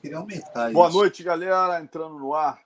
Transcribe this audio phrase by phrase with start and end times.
[0.00, 0.96] Queria aumentar Boa isso.
[0.96, 1.80] noite, galera.
[1.80, 2.60] Entrando no ar,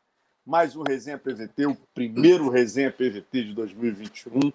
[0.45, 4.53] mais um Resenha PVT, o primeiro Resenha PVT de 2021.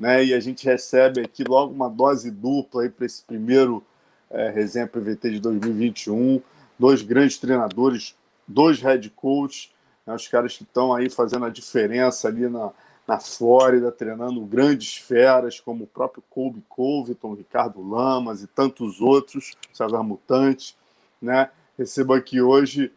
[0.00, 0.24] Né?
[0.24, 3.84] E a gente recebe aqui logo uma dose dupla para esse primeiro
[4.30, 6.40] é, Resenha PVT de 2021.
[6.78, 8.16] Dois grandes treinadores,
[8.48, 9.70] dois head coaches,
[10.06, 10.14] né?
[10.14, 12.72] os caras que estão aí fazendo a diferença ali na,
[13.06, 19.52] na Flórida, treinando grandes feras, como o próprio Colby Covington, Ricardo Lamas e tantos outros,
[19.72, 20.76] César Mutante.
[21.22, 21.48] Né?
[21.76, 22.92] Recebo aqui hoje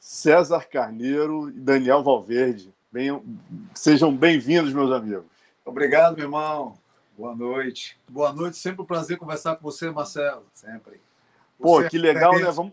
[0.00, 2.72] César Carneiro e Daniel Valverde.
[2.90, 3.22] Venham,
[3.74, 5.26] sejam bem-vindos, meus amigos.
[5.64, 6.78] Obrigado, meu irmão.
[7.16, 7.98] Boa noite.
[8.08, 8.56] Boa noite.
[8.56, 10.46] Sempre um prazer conversar com você, Marcelo.
[10.54, 10.98] Sempre.
[11.60, 12.50] Pô, Você que é legal, né?
[12.50, 12.72] Vamos,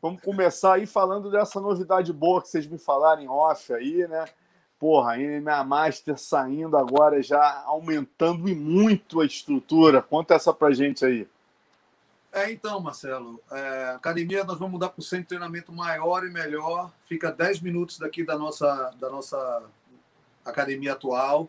[0.00, 4.26] vamos começar aí falando dessa novidade boa que vocês me falaram em off aí, né?
[4.78, 10.00] Porra, a MMA Master saindo agora, já aumentando e muito a estrutura.
[10.00, 11.26] Conta essa pra gente aí.
[12.34, 16.30] É, então, Marcelo, é, academia nós vamos mudar para o centro de treinamento maior e
[16.30, 16.92] melhor.
[17.06, 19.62] Fica 10 minutos daqui da nossa, da nossa
[20.44, 21.48] academia atual.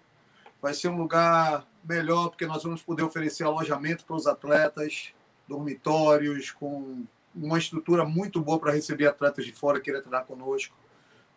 [0.61, 5.11] Vai ser um lugar melhor, porque nós vamos poder oferecer alojamento para os atletas,
[5.47, 10.77] dormitórios, com uma estrutura muito boa para receber atletas de fora que queiram treinar conosco.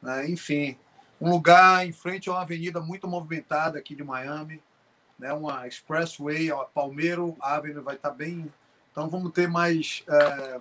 [0.03, 0.28] né?
[0.28, 0.77] Enfim,
[1.19, 4.62] um lugar em frente a uma avenida muito movimentada aqui de Miami,
[5.19, 5.33] né?
[5.33, 8.53] uma expressway, a Palmeiro Avenue vai estar bem
[8.91, 10.61] então vamos ter mais, é,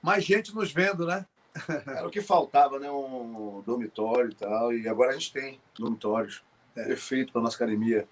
[0.00, 1.26] mais gente nos vendo, né?
[1.86, 2.90] Era o que faltava, né?
[2.90, 4.72] Um dormitório e tal.
[4.72, 6.42] E agora a gente tem dormitórios.
[6.74, 6.84] É.
[6.84, 8.08] Perfeito para nossa academia.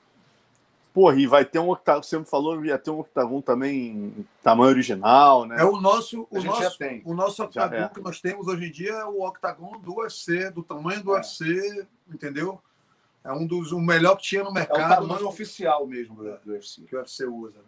[0.93, 4.27] Porra, e vai ter um octagon, você me falou, ia ter um octagon também em
[4.43, 5.61] tamanho original, né?
[5.61, 7.01] É o nosso, o nosso, tem.
[7.05, 7.89] o nosso octagon é.
[7.89, 11.19] que nós temos hoje em dia é o octagon do UFC, do tamanho do É.
[11.19, 12.61] UFC, entendeu?
[13.23, 16.37] É um dos o melhor que tinha no É o mercado tamanho oficial mesmo do,
[16.39, 16.83] do UFC.
[16.83, 17.59] que o UFC usa.
[17.59, 17.65] Né?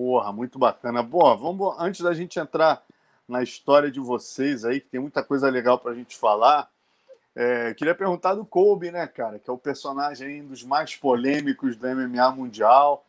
[0.00, 1.02] Porra, muito bacana.
[1.02, 2.82] Bom, vamos, antes da gente entrar
[3.28, 6.70] na história de vocês aí, que tem muita coisa legal pra gente falar,
[7.36, 10.96] é, queria perguntar do Kobe, né, cara, que é o personagem aí, um dos mais
[10.96, 13.04] polêmicos do MMA mundial.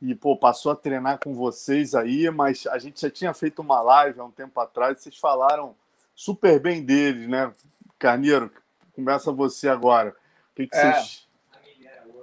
[0.00, 3.82] E, pô, passou a treinar com vocês aí, mas a gente já tinha feito uma
[3.82, 5.76] live há um tempo atrás, vocês falaram
[6.14, 7.52] super bem deles, né?
[7.98, 8.50] Carneiro,
[8.94, 10.16] começa você agora.
[10.52, 10.92] O que, que É.
[10.94, 11.28] vocês.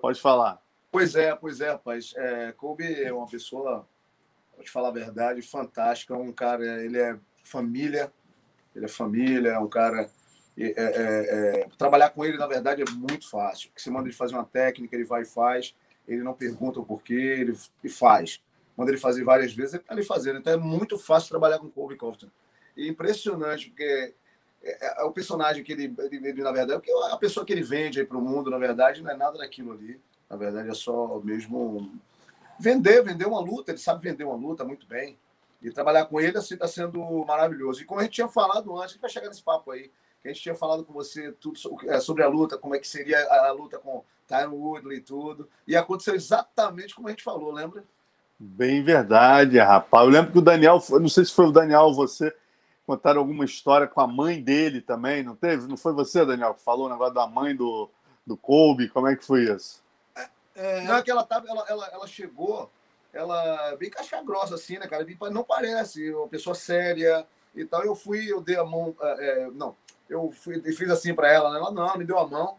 [0.02, 0.60] Pode falar.
[0.92, 2.16] Pois é, pois é, rapaz.
[2.18, 3.88] É, Kobe é uma pessoa,
[4.58, 6.16] vou te falar a verdade, fantástica.
[6.16, 8.12] Um cara, ele é família,
[8.76, 10.10] ele é família, é um cara.
[10.58, 13.70] é, é, é, trabalhar com ele, na verdade, é muito fácil.
[13.70, 15.76] Porque você manda ele fazer uma técnica, ele vai e faz.
[16.08, 18.42] Ele não pergunta o porquê, ele, ele faz.
[18.76, 20.40] Manda ele fazer várias vezes, ele tá ali fazendo.
[20.40, 22.30] Então é muito fácil trabalhar com Kobe Covington.
[22.76, 24.14] E impressionante, porque
[24.64, 26.82] é, é o personagem que ele, ele, ele, na verdade,
[27.12, 29.74] a pessoa que ele vende aí para o mundo, na verdade, não é nada daquilo
[29.74, 30.00] ali.
[30.30, 31.92] Na verdade, é só mesmo
[32.60, 33.72] vender, vender uma luta.
[33.72, 35.18] Ele sabe vender uma luta muito bem.
[35.62, 37.82] E trabalhar com ele assim está sendo maravilhoso.
[37.82, 39.92] E como a gente tinha falado antes, a gente vai chegar nesse papo aí,
[40.22, 41.58] que a gente tinha falado com você tudo
[41.88, 45.50] é, sobre a luta, como é que seria a, luta com Tyron Woodley e tudo.
[45.68, 47.84] E aconteceu exatamente como a gente falou, lembra?
[48.40, 50.06] Bem verdade, rapaz.
[50.06, 52.32] Eu lembro que o Daniel, não sei se foi o Daniel ou você,
[52.86, 55.68] contaram alguma história com a mãe dele também, não teve?
[55.68, 57.90] Não foi você, Daniel, que falou o negócio da mãe do,
[58.26, 58.90] do Kobe?
[58.90, 59.84] Como é que foi isso?
[60.58, 62.70] É, Não, é que ela, tava, ela, ela, ela chegou,
[63.14, 65.06] ela bem casca grossa, assim, né, cara?
[65.32, 67.26] Não parece, uma pessoa séria
[67.56, 67.86] e tal.
[67.86, 69.76] Eu fui, eu dei a mão, é, é, não,
[70.10, 71.60] eu fui, fiz assim para ela, né?
[71.60, 72.58] Ela não, me deu a mão.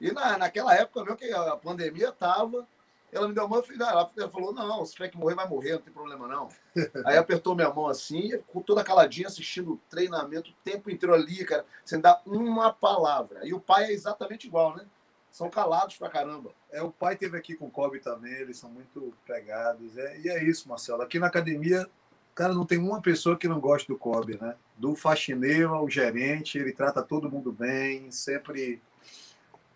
[0.00, 2.66] E na, naquela época, mesmo que a pandemia tava,
[3.12, 5.34] ela me deu a mão, eu fiz, ela, ela falou: não, se tiver que morrer,
[5.34, 6.48] vai morrer, não tem problema não.
[7.04, 11.44] Aí apertou minha mão assim, ficou toda caladinha, assistindo o treinamento o tempo inteiro ali,
[11.44, 13.40] cara, sem dar uma palavra.
[13.44, 14.86] E o pai é exatamente igual, né?
[15.32, 16.50] São calados pra caramba.
[16.70, 19.96] É, o pai teve aqui com o Kobe também, eles são muito pegados.
[19.96, 21.00] É, e é isso, Marcelo.
[21.02, 21.88] Aqui na academia,
[22.34, 24.54] cara, não tem uma pessoa que não gosta do Kobe, né?
[24.76, 28.80] Do faxineiro ao gerente, ele trata todo mundo bem, sempre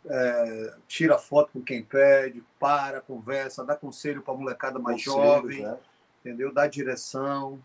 [0.04, 5.62] é, tira foto com quem pede, para, conversa, dá conselho para molecada mais Conselhos, jovem,
[5.62, 5.76] né?
[6.20, 6.52] entendeu?
[6.52, 7.58] Dá direção.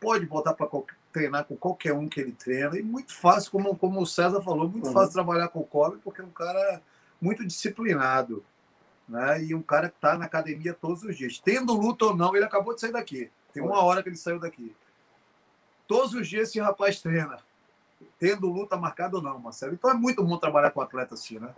[0.00, 0.68] Pode botar para
[1.12, 2.76] treinar com qualquer um que ele treina.
[2.76, 4.92] E muito fácil, como, como o César falou, muito Uhum.
[4.92, 6.82] fácil trabalhar com o Kobe, porque é um cara
[7.20, 8.44] muito disciplinado.
[9.08, 9.44] Né?
[9.44, 11.38] E um cara que está na academia todos os dias.
[11.38, 13.30] Tendo luta ou não, ele acabou de sair daqui.
[13.52, 14.74] Tem uma hora que ele saiu daqui.
[15.86, 17.38] Todos os dias esse rapaz treina.
[18.18, 19.74] Tendo luta marcada ou não, Marcelo.
[19.74, 21.54] Então é muito bom trabalhar com atleta assim, né?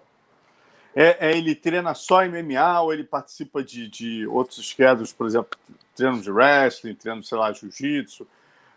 [0.94, 5.58] É, é, ele treina só MMA ou ele participa de, de outros schedules, por exemplo,
[5.94, 8.26] treino de wrestling, treino, sei lá, jiu-jitsu?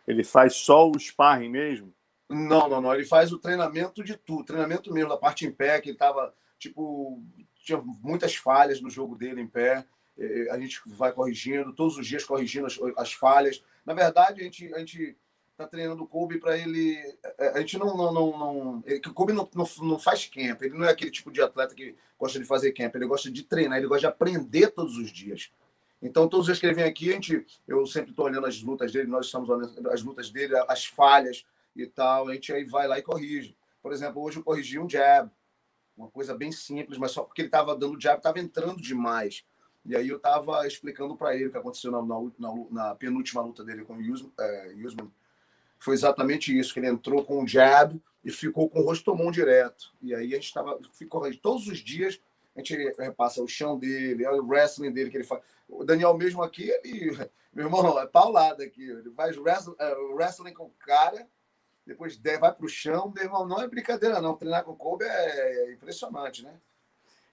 [0.07, 1.93] Ele faz só o sparring mesmo?
[2.29, 2.93] Não, não, não.
[2.93, 6.33] Ele faz o treinamento de tudo, treinamento mesmo, da parte em pé, que ele tava,
[6.61, 7.19] tipo,
[7.63, 9.83] tinha muitas falhas no jogo dele em pé.
[10.17, 13.63] Eh, A gente vai corrigindo, todos os dias corrigindo as, as falhas.
[13.83, 15.17] Na verdade, a gente, a gente
[15.57, 16.95] tá treinando o Kobe para ele.
[17.39, 17.97] É, a gente não.
[17.97, 21.31] não, não, não o Kobe não, não, não, faz camp, ele não é aquele tipo
[21.31, 24.67] de atleta que gosta de fazer camp, ele gosta de treinar, ele gosta de aprender
[24.69, 25.51] todos os dias.
[25.99, 28.61] Então, todos os dias que ele vem aqui, a gente, eu sempre estou olhando as
[28.61, 32.63] lutas dele, nós estamos olhando as lutas dele, as falhas e tal, a gente aí
[32.63, 33.55] vai lá e corrige.
[33.81, 35.31] Por exemplo, hoje eu corrigi um jab,
[35.97, 39.45] uma coisa bem simples, mas só porque ele estava dando jab, estava entrando demais.
[39.85, 43.63] E aí eu estava explicando para ele o que aconteceu na, na, na, penúltima luta
[43.63, 44.73] dele com o Usman, é,
[45.79, 49.31] foi exatamente isso, que ele entrou com um jab e ficou com o rosto mão
[49.31, 49.91] direto.
[49.99, 52.21] E aí a gente estava, ficou todos os dias,
[52.55, 55.41] a gente repassa o chão dele, o wrestling dele que ele faz.
[55.67, 57.17] O Daniel mesmo aqui, ele,
[57.51, 58.83] meu irmão, é paulada aqui.
[58.83, 61.27] Ele faz wrestling, é, wrestling com o cara,
[61.85, 64.35] depois vai para o chão, meu irmão, não é brincadeira não.
[64.35, 66.53] Treinar com o Kobe é impressionante, né?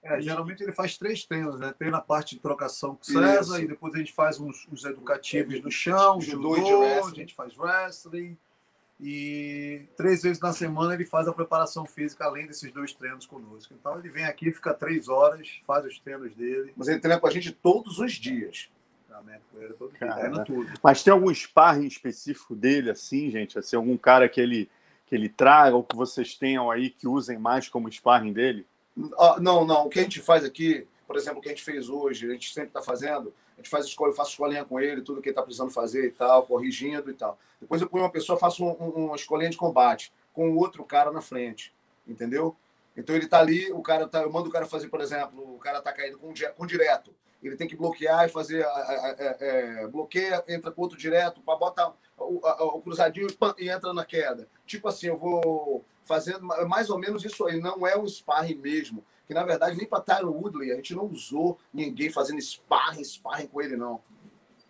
[0.01, 1.73] É, geralmente ele faz três treinos, né?
[1.77, 3.61] Treina a parte de trocação com César Isso.
[3.61, 7.57] e depois a gente faz uns, uns educativos no chão, judô, judô a gente faz
[7.57, 8.37] wrestling.
[9.01, 13.73] E três vezes na semana ele faz a preparação física além desses dois treinos conosco.
[13.73, 16.73] Então ele vem aqui, fica três horas, faz os treinos dele.
[16.75, 18.69] Mas ele treina com a gente todos os dias.
[19.99, 20.45] Cara,
[20.83, 23.57] Mas tem algum sparring específico dele, assim, gente?
[23.57, 24.69] Assim, algum cara que ele,
[25.05, 28.65] que ele traga ou que vocês tenham aí que usem mais como sparring dele?
[29.17, 29.85] Ah, não, não.
[29.85, 32.33] O que a gente faz aqui, por exemplo, o que a gente fez hoje, a
[32.33, 35.29] gente sempre está fazendo, a gente faz escola, eu faço escolinha com ele, tudo que
[35.29, 37.37] ele está precisando fazer e tal, corrigindo e tal.
[37.59, 40.83] Depois eu ponho uma pessoa, faço um, um, uma escolinha de combate com o outro
[40.83, 41.73] cara na frente,
[42.07, 42.55] entendeu?
[42.95, 45.57] Então ele está ali, o cara tá, eu mando o cara fazer, por exemplo, o
[45.57, 47.13] cara está caindo com, com direto.
[47.41, 48.65] Ele tem que bloquear e fazer.
[48.65, 52.41] É, é, bloqueia, entra com outro direto, para botar o,
[52.77, 53.27] o cruzadinho
[53.57, 54.47] e entra na queda.
[54.65, 57.59] Tipo assim, eu vou fazendo mais ou menos isso aí.
[57.59, 59.03] Não é um sparring mesmo.
[59.27, 63.47] Que na verdade, nem para Tyron Woodley, a gente não usou ninguém fazendo sparring, sparring
[63.47, 64.01] com ele, não.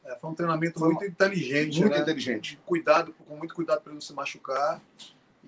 [0.04, 1.08] É, foi um treinamento foi muito uma...
[1.08, 1.80] inteligente.
[1.80, 2.02] Muito né?
[2.02, 2.60] inteligente.
[2.66, 4.82] Cuidado, com muito cuidado para não se machucar.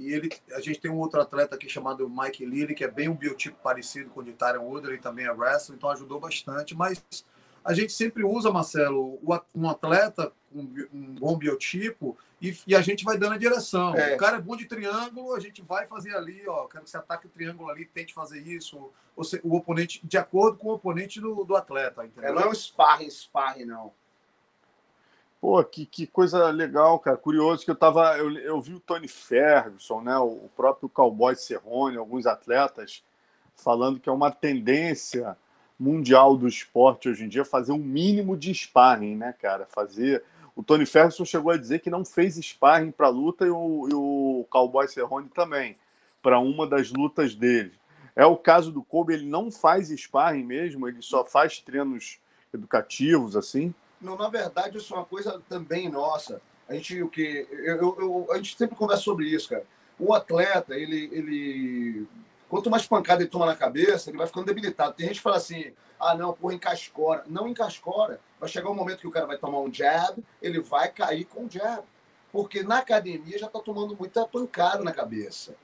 [0.01, 3.07] E ele, a gente tem um outro atleta aqui chamado Mike Lilly, que é bem
[3.07, 6.75] um biotipo parecido com o de Tyron Woodley, também é wrestler, então ajudou bastante.
[6.75, 7.03] Mas
[7.63, 9.19] a gente sempre usa, Marcelo,
[9.53, 10.59] um atleta com
[10.91, 13.95] um bom biotipo e, e, a gente vai dando a direção.
[13.95, 14.15] É.
[14.15, 16.97] O cara é bom de triângulo, a gente vai fazer ali, ó, quero que você
[16.97, 18.91] ataque o triângulo ali, tente fazer isso.
[19.43, 22.31] O oponente, de acordo com o oponente do, do atleta, entendeu?
[22.31, 23.93] É, não é um sparring, sparring, não.
[25.41, 27.17] Pô, que, que coisa legal, cara.
[27.17, 28.15] Curioso que eu tava.
[28.15, 30.15] Eu, eu vi o Tony Ferguson, né?
[30.19, 33.03] O, o próprio Cowboy Cerrone, alguns atletas,
[33.55, 35.35] falando que é uma tendência
[35.79, 39.65] mundial do esporte hoje em dia fazer um mínimo de sparring, né, cara?
[39.65, 40.23] Fazer.
[40.55, 43.93] O Tony Ferguson chegou a dizer que não fez sparring para luta e o, e
[43.95, 45.75] o Cowboy Cerrone também,
[46.21, 47.71] para uma das lutas dele.
[48.15, 52.19] É o caso do Kobe, ele não faz sparring mesmo, ele só faz treinos
[52.53, 53.73] educativos, assim?
[54.01, 56.41] Não, na verdade, isso é uma coisa também nossa.
[56.67, 59.65] A gente, o que, eu, eu, a gente sempre conversa sobre isso, cara.
[59.99, 62.07] O atleta, ele, ele
[62.51, 64.93] Quanto mais pancada ele toma na cabeça, ele vai ficando debilitado.
[64.93, 67.23] Tem gente que fala assim: ah, não, porra, encascora.
[67.25, 68.19] Não encascora.
[68.37, 71.45] Vai chegar um momento que o cara vai tomar um jab, ele vai cair com
[71.45, 71.81] o jab.
[72.29, 75.55] Porque na academia já está tomando muita pancada na cabeça.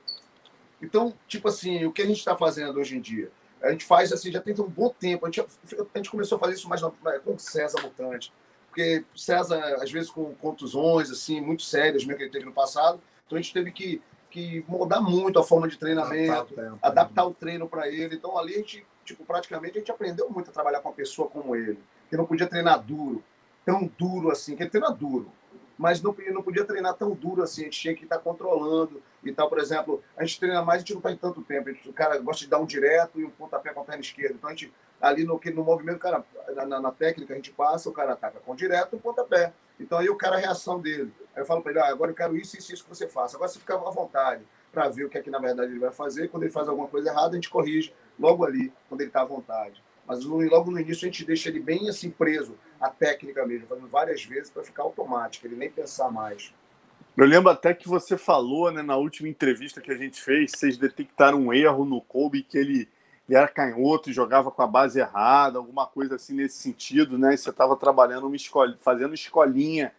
[0.80, 3.30] Então, tipo assim, o que a gente está fazendo hoje em dia?
[3.62, 5.26] A gente faz assim, já tem um bom tempo.
[5.26, 8.32] A gente, a gente começou a fazer isso mais na, com o César Mutante.
[8.68, 13.00] Porque César, às vezes, com contusões, assim, muito sérias, mesmo que ele teve no passado.
[13.26, 14.00] Então a gente teve que
[14.30, 18.16] que mudar muito a forma de treinamento, adaptar, adaptar o treino para ele.
[18.16, 21.28] Então ali a gente, tipo, praticamente a gente aprendeu muito a trabalhar com uma pessoa
[21.28, 21.78] como ele,
[22.10, 23.22] que não podia treinar duro,
[23.64, 25.30] tão duro assim, que ele treina duro,
[25.78, 29.32] mas não, não podia treinar tão duro assim, a gente tinha que estar controlando e
[29.32, 29.48] tal.
[29.48, 32.18] Por exemplo, a gente treina mais, a gente não faz tanto tempo, gente, o cara
[32.18, 34.34] gosta de dar um direto e um pontapé com a perna esquerda.
[34.34, 36.24] Então a gente, ali no, no movimento, cara,
[36.66, 39.52] na, na técnica a gente passa, o cara ataca com direto e um pontapé.
[39.78, 41.12] Então aí o cara, a reação dele.
[41.34, 43.36] Aí eu falo para ele, ah, agora eu quero isso, isso, isso que você faça.
[43.36, 44.42] Agora você fica à vontade
[44.72, 46.24] para ver o que é que na verdade ele vai fazer.
[46.24, 49.22] E quando ele faz alguma coisa errada, a gente corrige logo ali, quando ele está
[49.22, 49.80] à vontade.
[50.08, 53.88] Mas logo no início a gente deixa ele bem assim preso à técnica mesmo, fazendo
[53.88, 56.50] várias vezes para ficar automático, ele nem pensar mais.
[57.14, 60.78] Eu lembro até que você falou, né, na última entrevista que a gente fez, vocês
[60.78, 62.88] detectaram um erro no Kobe que ele,
[63.28, 67.34] ele era canhoto e jogava com a base errada, alguma coisa assim nesse sentido, né?
[67.34, 69.92] E você estava trabalhando uma escola, fazendo escolinha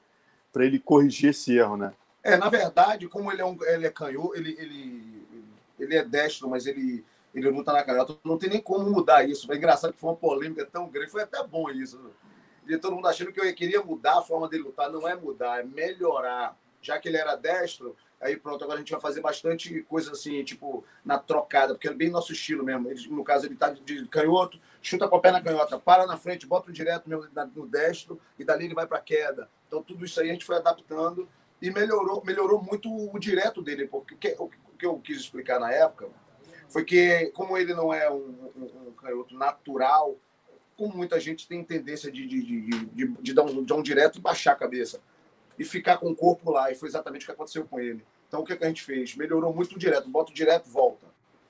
[0.51, 1.93] para ele corrigir esse erro, né?
[2.23, 5.27] É, na verdade, como ele é, um, ele é canhoto, ele, ele,
[5.77, 9.51] ele é destro, mas ele, ele luta na canhota, não tem nem como mudar isso.
[9.51, 12.11] É engraçado que foi uma polêmica tão grande, foi até bom isso.
[12.67, 14.91] E todo mundo achando que eu queria mudar a forma dele lutar.
[14.91, 16.57] Não é mudar, é melhorar.
[16.81, 20.43] Já que ele era destro, aí pronto, agora a gente vai fazer bastante coisa assim,
[20.43, 22.89] tipo, na trocada, porque é bem nosso estilo mesmo.
[22.89, 26.47] Ele, no caso, ele tá de canhoto, chuta com a perna canhota, para na frente,
[26.47, 29.49] bota o direto no, no destro, e dali ele vai para queda.
[29.67, 31.27] Então, tudo isso aí a gente foi adaptando
[31.61, 35.59] e melhorou, melhorou muito o direto dele, porque o que, o que eu quis explicar
[35.59, 36.07] na época
[36.69, 40.15] foi que, como ele não é um, um, um canhoto natural,
[40.77, 44.17] como muita gente tem tendência de, de, de, de, de dar, um, de um direto
[44.17, 45.01] e baixar a cabeça
[45.57, 48.01] e ficar com o corpo lá, e foi exatamente o que aconteceu com ele.
[48.29, 49.15] Então, o que, que a gente fez?
[49.15, 51.07] Melhorou muito o direto, bota o direto, volta.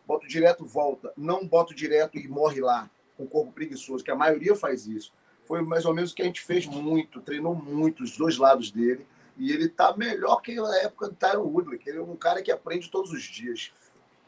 [0.07, 1.13] Bota o direto, volta.
[1.15, 4.87] Não bota o direto e morre lá, com o corpo preguiçoso, que a maioria faz
[4.87, 5.13] isso.
[5.45, 8.71] Foi mais ou menos o que a gente fez muito, treinou muito os dois lados
[8.71, 9.05] dele,
[9.37, 12.41] e ele tá melhor que na época do Tyron Woodley, que ele é um cara
[12.41, 13.71] que aprende todos os dias.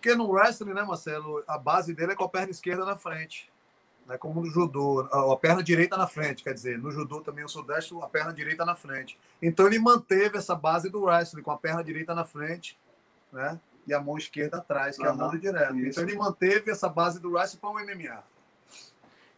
[0.02, 3.48] Porque no wrestling, né, Marcelo, a base dele é com a perna esquerda na frente.
[4.08, 7.48] Né, como no judô, a perna direita na frente, quer dizer, no judô também o
[7.48, 9.16] sudeste, a perna direita na frente.
[9.40, 12.80] Então ele manteve essa base do wrestling, com a perna direita na frente,
[13.32, 13.60] né?
[13.86, 15.36] E a mão esquerda atrás, que uhum, é a mão.
[15.36, 16.00] Isso.
[16.00, 18.24] Então ele manteve essa base do wrestling para o MMA.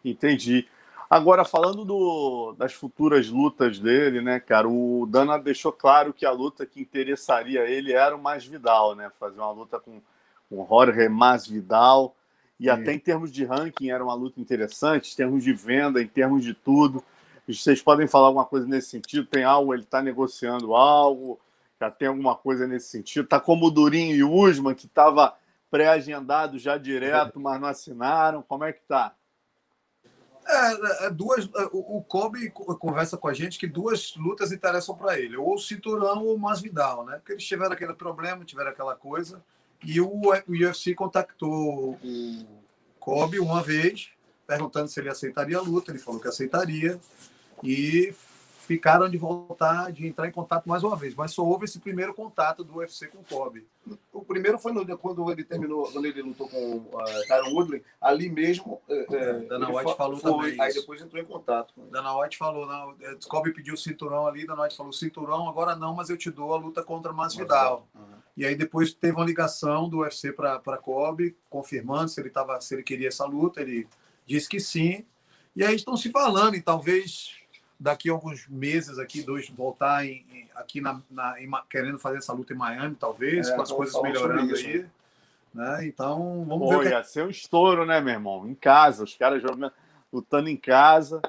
[0.05, 0.65] Entendi.
[1.09, 6.31] Agora, falando do, das futuras lutas dele, né, cara, o Dana deixou claro que a
[6.31, 9.11] luta que interessaria ele era o Masvidal, né?
[9.19, 10.01] Fazer uma luta com,
[10.53, 12.15] com Jorge Masvidal.
[12.59, 16.07] E até em termos de ranking era uma luta interessante, em termos de venda, em
[16.07, 17.03] termos de tudo.
[17.47, 19.25] Vocês podem falar alguma coisa nesse sentido?
[19.25, 21.39] Tem algo, ele está negociando algo,
[21.79, 23.25] já tem alguma coisa nesse sentido?
[23.25, 25.35] Está como o Durinho e o Usman, que estava
[25.69, 28.41] pré-agendado já direto, mas não assinaram.
[28.43, 29.13] Como é que está?
[30.45, 34.95] É, é, duas, é, o, o Kobe conversa com a gente que duas lutas interessam
[34.95, 37.15] para ele, ou o Cinturão ou o Masvidal, né?
[37.17, 39.43] Porque eles tiveram aquele problema, tiveram aquela coisa,
[39.83, 42.45] e o, o UFC contactou o
[42.99, 44.09] Kobe uma vez,
[44.47, 46.99] perguntando se ele aceitaria a luta, ele falou que aceitaria,
[47.63, 48.13] e
[48.63, 51.13] ficaram de voltar, de entrar em contato mais uma vez.
[51.15, 53.67] Mas só houve esse primeiro contato do UFC com o Kobe.
[54.11, 57.83] O primeiro foi no, quando ele terminou, quando ele lutou com o uh, Tyron Woodley,
[58.01, 58.81] ali mesmo.
[58.87, 60.61] É Dana White falou foi, também.
[60.61, 61.73] Aí depois entrou em contato.
[61.91, 62.95] Dana White falou, não,
[63.27, 66.53] Kobe pediu o cinturão ali, Dana White falou: cinturão, agora não, mas eu te dou
[66.53, 67.87] a luta contra Masvidal.
[67.93, 68.12] Uhum.
[68.35, 72.73] E aí depois teve uma ligação do UFC para Kobe, confirmando se ele, tava, se
[72.73, 73.61] ele queria essa luta.
[73.61, 73.87] Ele
[74.25, 75.05] disse que sim.
[75.55, 77.35] E aí estão se falando, e talvez
[77.79, 82.17] daqui a alguns meses aqui, dois, voltar em, em, aqui na, na em, querendo fazer
[82.17, 84.85] essa luta em Miami, talvez, é, com as coisas melhorando aí.
[85.53, 85.85] Né?
[85.85, 86.91] Então, vamos Pô, ver.
[86.91, 87.09] Ia que...
[87.09, 88.47] ser um estouro, né, meu irmão?
[88.47, 89.71] Em casa, os caras jogando,
[90.11, 91.21] lutando em casa.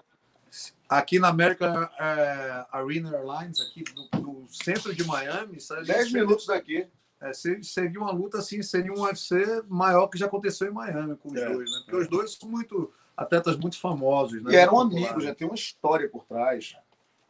[0.89, 5.59] Aqui na American é, Arena Airlines, aqui no, centro de Miami.
[5.87, 6.87] 10 minutos daqui.
[7.21, 11.33] É, seria uma luta assim, seria um UFC maior que já aconteceu em Miami com
[11.33, 11.79] os é, dois, né?
[11.85, 14.43] Porque os dois são muito atletas muito famosos.
[14.43, 14.53] Né?
[14.53, 16.77] E eram amigos, já tem uma história por trás.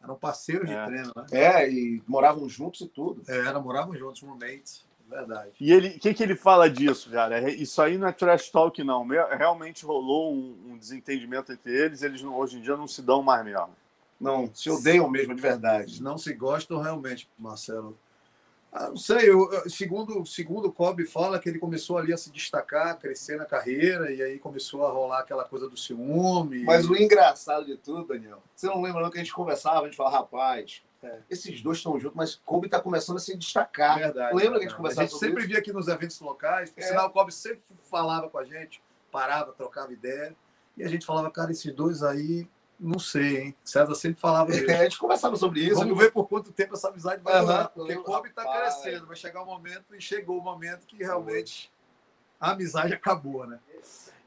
[0.03, 0.79] Eram parceiros é.
[0.79, 1.25] de treino, né?
[1.31, 3.23] É, e moravam juntos e tudo.
[3.27, 4.85] É, eram, moravam juntos, roommates.
[5.07, 5.51] Verdade.
[5.59, 7.39] E ele, o que, que ele fala disso, cara?
[7.39, 9.05] É, isso aí não é trash talk, não.
[9.07, 12.01] Realmente rolou um, um desentendimento entre eles.
[12.01, 13.69] Eles não, hoje em dia não se dão mais mesmo.
[14.19, 16.01] Não, se odeiam mesmo, de verdade.
[16.01, 17.97] Não se gostam realmente, Marcelo.
[18.71, 22.29] Ah, não sei, eu, segundo, segundo o Kobe fala que ele começou ali a se
[22.29, 26.63] destacar, crescer na carreira, e aí começou a rolar aquela coisa do ciúme.
[26.65, 29.85] Mas o engraçado de tudo, Daniel, você não lembra não que a gente conversava, a
[29.85, 31.19] gente falava, rapaz, é.
[31.29, 33.99] esses dois estão juntos, mas Kobe está começando a se destacar.
[33.99, 34.35] Verdade.
[34.35, 35.47] Lembra que a gente conversava A gente sempre isso?
[35.49, 36.87] via aqui nos eventos locais, por é.
[36.87, 38.81] sinal, o Kobe sempre falava com a gente,
[39.11, 40.35] parava, trocava ideia,
[40.75, 42.47] e a gente falava, cara, esses dois aí
[42.79, 43.55] não sei, hein?
[43.63, 44.69] César sempre falava isso.
[44.69, 45.75] É, a gente conversava sobre isso.
[45.79, 47.65] Vamos ver por quanto tempo essa amizade vai durar.
[47.67, 47.71] Uhum.
[47.73, 51.71] Porque Kobe está crescendo, vai chegar um momento, e chegou o momento que realmente
[52.39, 53.59] a amizade acabou, né?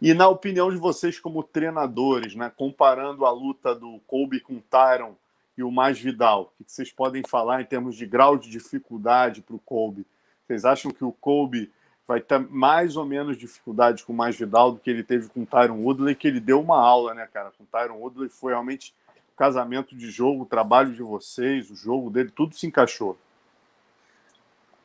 [0.00, 4.62] E na opinião de vocês como treinadores, né, comparando a luta do Kobe com o
[4.62, 5.14] Tyron
[5.58, 9.42] e o Mais Vidal, o que vocês podem falar em termos de grau de dificuldade
[9.42, 10.06] para o Kobe?
[10.46, 11.72] Vocês acham que o Kobe
[12.06, 15.42] vai ter mais ou menos dificuldade com o mais Vidal do que ele teve com
[15.42, 17.50] o Tyron Woodley, que ele deu uma aula, né, cara?
[17.58, 18.94] Com o Tyron Woodley foi realmente
[19.36, 23.18] casamento de jogo, o trabalho de vocês, o jogo dele, tudo se encaixou.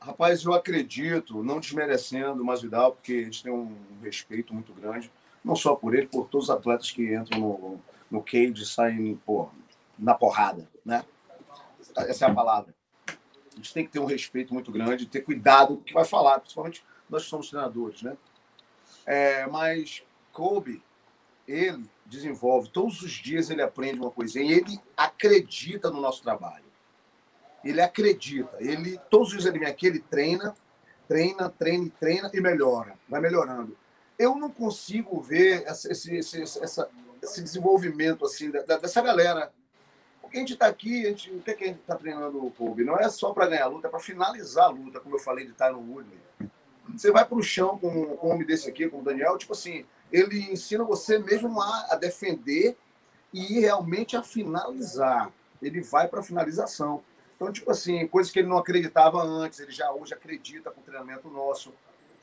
[0.02, 5.12] Rapaz, eu acredito, não desmerecendo o Masvidal, porque a gente tem um respeito muito grande,
[5.46, 9.20] não só por ele, por todos os atletas que entram no, no cage e saem
[9.98, 11.04] na porrada, né?
[11.96, 12.74] Essa é a palavra.
[13.08, 16.06] A gente tem que ter um respeito muito grande, ter cuidado com o que vai
[16.06, 18.18] falar, principalmente nós somos treinadores, né?
[19.06, 20.82] É, mas Kobe,
[21.48, 26.64] ele desenvolve, todos os dias ele aprende uma coisinha e ele acredita no nosso trabalho.
[27.64, 30.56] Ele acredita, ele todos os dias ele vem aqui, ele treina,
[31.08, 33.78] treina, treina, treina e melhora, vai melhorando.
[34.18, 36.90] Eu não consigo ver esse, esse, esse, essa,
[37.22, 39.52] esse desenvolvimento assim dessa galera.
[40.34, 42.44] Porque a gente está aqui, a gente, o que, é que a gente está treinando
[42.44, 42.84] o Kobe?
[42.84, 45.46] Não é só para ganhar a luta, é para finalizar a luta, como eu falei
[45.46, 46.18] de Tyron Woodley.
[46.92, 49.86] Você vai para o chão com um homem desse aqui, como o Daniel, tipo assim,
[50.12, 52.76] ele ensina você mesmo a, a defender
[53.32, 55.32] e realmente a finalizar.
[55.62, 57.04] Ele vai para finalização.
[57.36, 60.84] Então, tipo assim, coisas que ele não acreditava antes, ele já hoje acredita com o
[60.84, 61.72] treinamento nosso.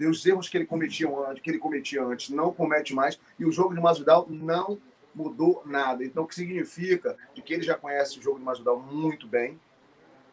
[0.00, 3.20] E os erros que ele cometia antes, que ele cometia antes, não comete mais.
[3.38, 4.80] E o jogo de Masvidal não
[5.14, 6.04] mudou nada.
[6.04, 9.58] Então, o que significa de que ele já conhece o jogo de Masvidal muito bem.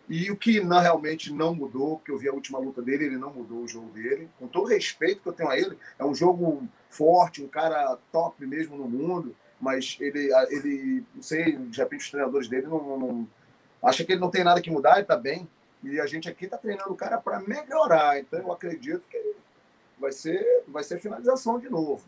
[0.09, 3.17] E o que não, realmente não mudou, que eu vi a última luta dele, ele
[3.17, 4.29] não mudou o jogo dele.
[4.39, 7.97] Com todo o respeito que eu tenho a ele, é um jogo forte, um cara
[8.11, 12.97] top mesmo no mundo, mas ele, ele não sei, de repente os treinadores dele não,
[12.97, 13.27] não
[13.83, 15.47] acha que ele não tem nada que mudar, ele está bem.
[15.83, 18.17] E a gente aqui está treinando o cara para melhorar.
[18.19, 19.35] Então eu acredito que
[19.99, 22.03] vai ser, vai ser finalização de novo.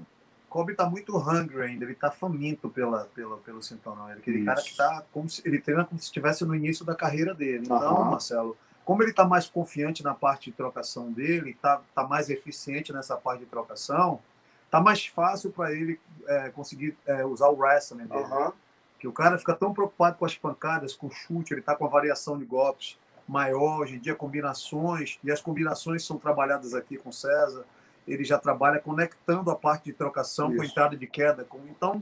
[0.50, 4.10] Kobe está muito hungry ainda, ele está faminto pela, pela, pelo cinturão.
[4.10, 4.46] Ele, aquele Isso.
[4.46, 7.64] cara que está como se, ele treina como se estivesse no início da carreira dele.
[7.66, 8.12] Então, uhum.
[8.12, 12.92] Marcelo, como ele está mais confiante na parte de trocação dele, está tá mais eficiente
[12.92, 14.20] nessa parte de trocação,
[14.66, 18.24] está mais fácil para ele é, conseguir é, usar o wrestling dele.
[18.24, 18.52] Uhum.
[19.00, 21.86] Que o cara fica tão preocupado com as pancadas, com o chute, ele está com
[21.86, 26.98] a variação de golpes maior, hoje em dia combinações, e as combinações são trabalhadas aqui
[26.98, 27.64] com César
[28.10, 30.58] ele já trabalha conectando a parte de trocação Isso.
[30.58, 31.48] com a entrada de queda.
[31.70, 32.02] Então,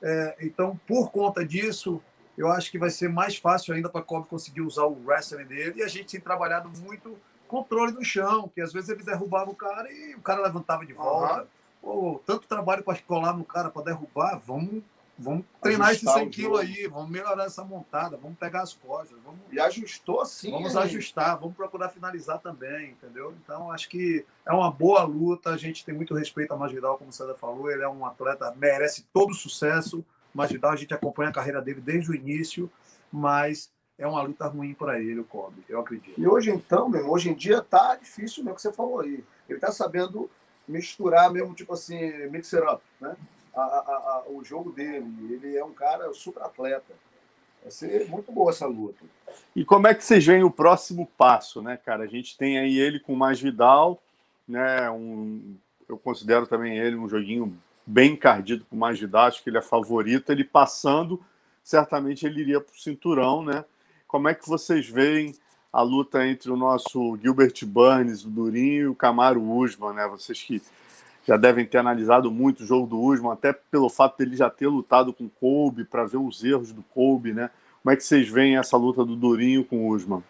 [0.00, 2.00] é, então, por conta disso,
[2.38, 5.44] eu acho que vai ser mais fácil ainda para a Kobe conseguir usar o wrestling
[5.44, 5.80] dele.
[5.80, 9.54] E a gente tem trabalhado muito controle do chão, que às vezes ele derrubava o
[9.54, 11.46] cara e o cara levantava de volta.
[11.82, 12.18] Uhum.
[12.24, 14.82] tanto trabalho para colar no cara, para derrubar, vamos
[15.18, 19.16] Vamos treinar Ajustar esses 100 quilos aí, vamos melhorar essa montada, vamos pegar as costas.
[19.24, 20.50] Vamos, e ajustou sim.
[20.50, 20.84] Vamos aí.
[20.84, 23.34] ajustar, vamos procurar finalizar também, entendeu?
[23.42, 25.50] Então, acho que é uma boa luta.
[25.50, 27.70] A gente tem muito respeito a Masvidal, como o César falou.
[27.70, 30.04] Ele é um atleta, merece todo o sucesso.
[30.34, 32.70] Masvidal, a gente acompanha a carreira dele desde o início,
[33.12, 36.18] mas é uma luta ruim para ele, o Kobe, eu acredito.
[36.18, 39.22] E hoje, então, mesmo, hoje em dia tá difícil mesmo que você falou aí.
[39.48, 40.30] Ele tá sabendo
[40.66, 41.98] misturar mesmo, tipo assim,
[42.30, 43.14] mixer up, né?
[43.54, 45.06] A, a, a, o jogo dele.
[45.30, 46.94] Ele é um cara super atleta.
[47.62, 49.04] Vai ser muito boa essa luta.
[49.54, 52.04] E como é que vocês veem o próximo passo, né, cara?
[52.04, 54.02] A gente tem aí ele com mais Vidal,
[54.46, 54.90] né?
[54.90, 55.56] Um,
[55.88, 59.62] eu considero também ele um joguinho bem encardido com mais Vidal, acho que ele é
[59.62, 60.30] favorito.
[60.30, 61.22] Ele passando,
[61.62, 63.64] certamente ele iria para o cinturão, né?
[64.08, 65.34] Como é que vocês veem
[65.72, 70.06] a luta entre o nosso Gilbert Burns, o Durinho e o Camaro Usman, né?
[70.06, 70.60] Vocês que
[71.26, 74.66] já devem ter analisado muito o jogo do Usman, até pelo fato dele já ter
[74.66, 77.50] lutado com o Kobe, para ver os erros do Kobe, né?
[77.82, 80.22] Como é que vocês veem essa luta do Durinho com o Usman?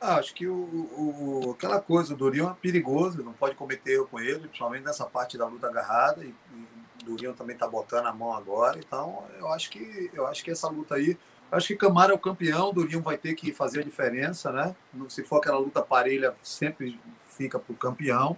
[0.00, 4.06] Ah, acho que o, o, aquela coisa, o Durinho é perigoso, não pode cometer erro
[4.06, 8.06] com ele, principalmente nessa parte da luta agarrada, e, e o Durinho também está botando
[8.06, 11.18] a mão agora, então eu acho que eu acho que essa luta aí,
[11.50, 14.76] acho que Camara é o campeão, o Durinho vai ter que fazer a diferença, né?
[15.08, 18.36] Se for aquela luta parelha, sempre fica para o campeão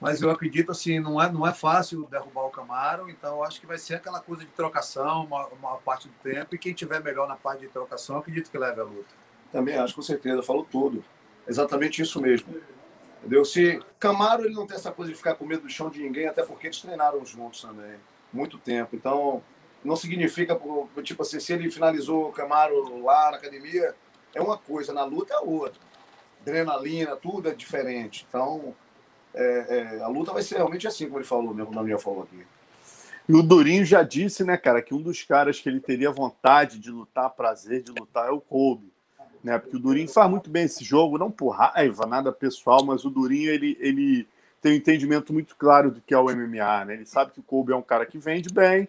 [0.00, 3.66] mas eu acredito assim, não é, não é fácil derrubar o Camaro, então acho que
[3.66, 7.28] vai ser aquela coisa de trocação uma, uma parte do tempo, e quem tiver melhor
[7.28, 9.14] na parte de trocação, acredito que leve a luta.
[9.52, 11.04] Também acho, com certeza, falou tudo.
[11.46, 12.54] Exatamente isso mesmo.
[13.18, 13.44] Entendeu?
[13.44, 16.26] Se Camaro ele não tem essa coisa de ficar com medo do chão de ninguém,
[16.26, 17.96] até porque eles treinaram juntos também,
[18.32, 18.96] muito tempo.
[18.96, 19.42] Então,
[19.84, 20.58] não significa,
[21.02, 23.94] tipo assim, se ele finalizou o Camaro lá na academia,
[24.34, 25.80] é uma coisa, na luta é outra.
[26.40, 28.24] Adrenalina, tudo é diferente.
[28.28, 28.74] Então,
[29.34, 32.22] é, é, a luta vai ser realmente assim, como ele falou, mesmo na minha falou
[32.22, 32.44] aqui.
[33.28, 36.78] E o Durinho já disse, né, cara, que um dos caras que ele teria vontade
[36.78, 38.92] de lutar, prazer de lutar, é o Kobe.
[39.42, 39.58] Né?
[39.58, 43.10] Porque o Durinho faz muito bem esse jogo, não por raiva, nada pessoal, mas o
[43.10, 44.26] Durinho ele, ele
[44.60, 46.84] tem um entendimento muito claro do que é o MMA.
[46.86, 46.94] Né?
[46.94, 48.88] Ele sabe que o Kobe é um cara que vende bem,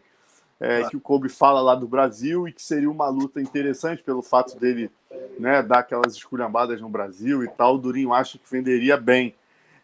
[0.60, 4.22] é, que o Kobe fala lá do Brasil e que seria uma luta interessante pelo
[4.22, 4.92] fato dele
[5.40, 7.76] né, dar aquelas esculhambadas no Brasil e tal.
[7.76, 9.34] O Durinho acha que venderia bem.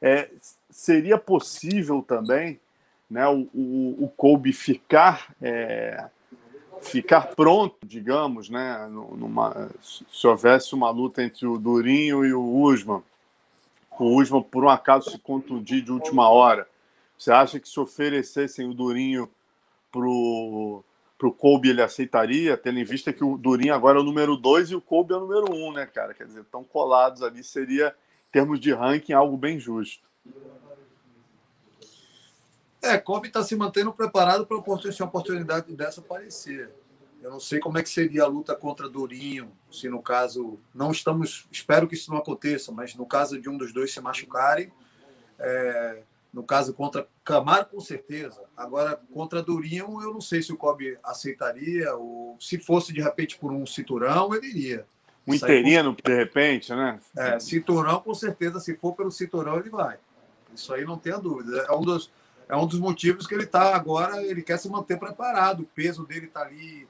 [0.02, 0.30] É,
[0.70, 2.60] seria possível também
[3.10, 6.10] né, o, o, o Kobe ficar, é,
[6.82, 13.02] ficar pronto, digamos, né, numa, se houvesse uma luta entre o Durinho e o Usman,
[14.00, 16.68] o Usman por um acaso se contundir de última hora,
[17.18, 19.30] você acha que se oferecessem o Durinho
[19.92, 20.84] pro
[21.18, 24.70] pro Kobe ele aceitaria, tendo em vista que o Durinho agora é o número 2
[24.70, 26.14] e o Kobe é o número 1, um, né, cara?
[26.14, 27.96] Quer dizer, tão colados ali seria
[28.32, 30.08] termos de ranking, algo bem justo.
[32.82, 34.64] É, Kobe está se mantendo preparado para uma
[35.06, 36.72] oportunidade dessa aparecer.
[37.22, 40.92] Eu não sei como é que seria a luta contra Durinho, se no caso não
[40.92, 44.72] estamos, espero que isso não aconteça, mas no caso de um dos dois se machucarem,
[45.40, 48.44] é, no caso contra Camaro com certeza.
[48.56, 53.38] Agora contra Durinho eu não sei se o Kobe aceitaria ou se fosse de repente
[53.38, 54.86] por um cinturão ele iria.
[55.28, 56.02] Um interino, com...
[56.04, 57.00] de repente, né?
[57.16, 59.98] É, cinturão, com certeza, se for pelo cinturão, ele vai.
[60.54, 61.66] Isso aí não tenha dúvida.
[61.68, 62.12] É um dos,
[62.48, 65.62] é um dos motivos que ele está agora, ele quer se manter preparado.
[65.62, 66.88] O peso dele está ali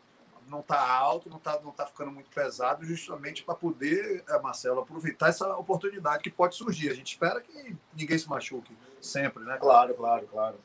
[0.50, 4.80] não está alto, não está não tá ficando muito pesado, justamente para poder, é, Marcelo,
[4.80, 6.90] aproveitar essa oportunidade que pode surgir.
[6.90, 9.58] A gente espera que ninguém se machuque sempre, né?
[9.60, 10.56] Claro, claro, claro.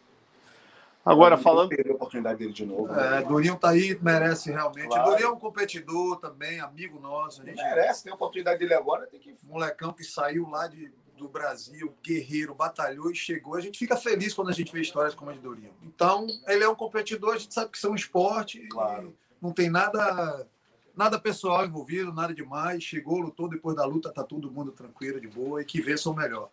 [1.05, 1.71] Agora, falando.
[1.71, 2.93] Perder a oportunidade dele de novo.
[2.93, 3.23] É, né?
[3.23, 4.89] Durinho tá aí, merece realmente.
[4.89, 5.11] Claro.
[5.11, 7.43] Durinho é um competidor também, amigo nosso.
[7.43, 7.57] A gente...
[7.57, 9.35] Merece, tem a oportunidade dele agora, tem que.
[9.45, 13.57] Molecão que saiu lá de, do Brasil, guerreiro, batalhou e chegou.
[13.57, 15.73] A gente fica feliz quando a gente vê histórias como a de Durinho.
[15.83, 18.61] Então, ele é um competidor, a gente sabe que isso é um esporte.
[18.69, 19.15] Claro.
[19.41, 20.47] Não tem nada
[20.95, 22.83] nada pessoal envolvido, nada demais.
[22.83, 26.15] Chegou, lutou, depois da luta tá todo mundo tranquilo, de boa e que vença o
[26.15, 26.51] melhor.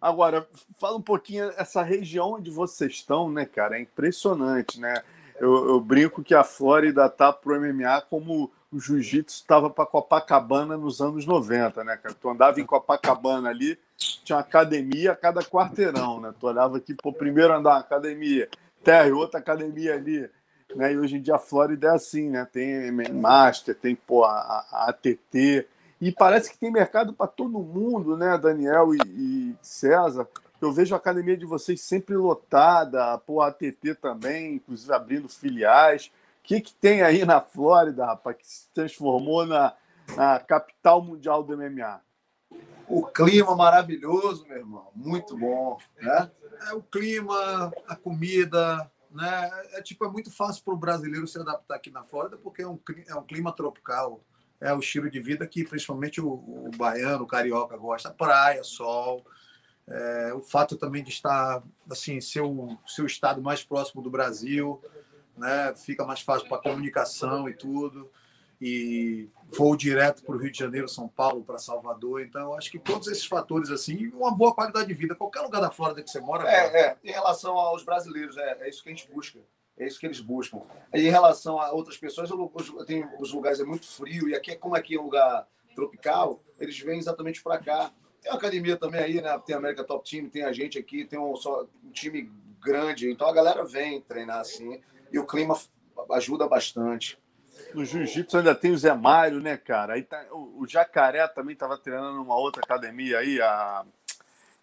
[0.00, 0.46] Agora,
[0.78, 3.76] fala um pouquinho essa região onde vocês estão, né, cara?
[3.76, 5.02] É impressionante, né?
[5.38, 10.76] Eu, eu brinco que a Flórida tá pro MMA como o jiu-jitsu estava para Copacabana
[10.76, 12.14] nos anos 90, né, cara?
[12.14, 16.34] Tu andava em Copacabana ali, tinha uma academia a cada quarteirão, né?
[16.38, 18.48] Tu olhava aqui, pô, primeiro andar academia,
[18.82, 20.28] terra, outra academia ali,
[20.74, 20.92] né?
[20.92, 22.46] E hoje em dia a Flórida é assim, né?
[22.50, 25.66] Tem Master, tem, pô, a, a ATT,
[26.00, 30.28] e parece que tem mercado para todo mundo, né, Daniel e, e, César?
[30.60, 36.06] Eu vejo a academia de vocês sempre lotada, pô, a ATT também, inclusive abrindo filiais.
[36.40, 39.74] O que, que tem aí na Flórida, rapaz, que se transformou na,
[40.16, 42.00] na capital mundial do MMA?
[42.88, 46.30] O clima maravilhoso, meu irmão, muito bom, né?
[46.70, 49.50] É o clima, a comida, né?
[49.72, 52.68] É tipo é muito fácil para o brasileiro se adaptar aqui na Flórida porque é
[52.68, 52.78] um,
[53.08, 54.20] é um clima tropical
[54.60, 59.24] é o estilo de vida que principalmente o, o baiano, o carioca gosta, praia, sol,
[59.88, 64.80] é, o fato também de estar assim seu seu estado mais próximo do Brasil,
[65.36, 68.10] né, fica mais fácil para comunicação e tudo
[68.60, 72.22] e voo direto para o Rio de Janeiro, São Paulo, para Salvador.
[72.22, 75.70] Então, acho que todos esses fatores, assim, uma boa qualidade de vida, qualquer lugar da
[75.70, 76.48] Flórida que você mora.
[76.48, 76.96] É, é.
[77.04, 79.38] em relação aos brasileiros, é, é isso que a gente busca.
[79.78, 80.60] É isso que eles buscam.
[80.92, 82.30] Em relação a outras pessoas,
[82.86, 86.78] tem os lugares é muito frio e aqui, como aqui é um lugar tropical, eles
[86.78, 87.92] vêm exatamente para cá.
[88.22, 89.38] Tem uma academia também aí, né?
[89.44, 93.10] Tem a América Top Team, tem a gente aqui, tem um, só, um time grande.
[93.10, 94.80] Então a galera vem treinar assim
[95.12, 95.56] e o clima
[96.10, 97.18] ajuda bastante.
[97.74, 99.94] No jiu-jitsu ainda tem o Zé Mário, né, cara?
[99.94, 103.84] Aí tá, o, o Jacaré também estava treinando numa outra academia aí, a.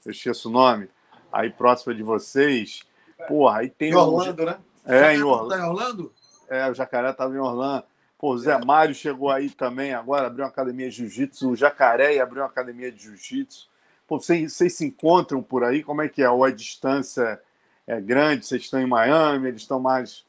[0.05, 0.89] Eu esqueço o nome.
[1.31, 2.81] Aí próxima de vocês.
[3.27, 3.91] Porra, aí tem.
[3.91, 4.57] Em Orlando, né?
[4.85, 5.49] É, em Orlando.
[5.49, 6.13] Tá em Orlando?
[6.49, 7.85] É, o Jacaré estava em Orlando.
[8.17, 11.49] Pô, o Zé Mário chegou aí também agora, abriu uma academia de jiu-jitsu.
[11.49, 13.67] O Jacaré abriu uma academia de jiu-jitsu.
[14.07, 15.83] Pô, vocês, vocês se encontram por aí?
[15.83, 16.29] Como é que é?
[16.29, 17.41] Ou a distância
[17.87, 18.45] é grande?
[18.45, 19.49] Vocês estão em Miami?
[19.49, 20.25] Eles estão mais,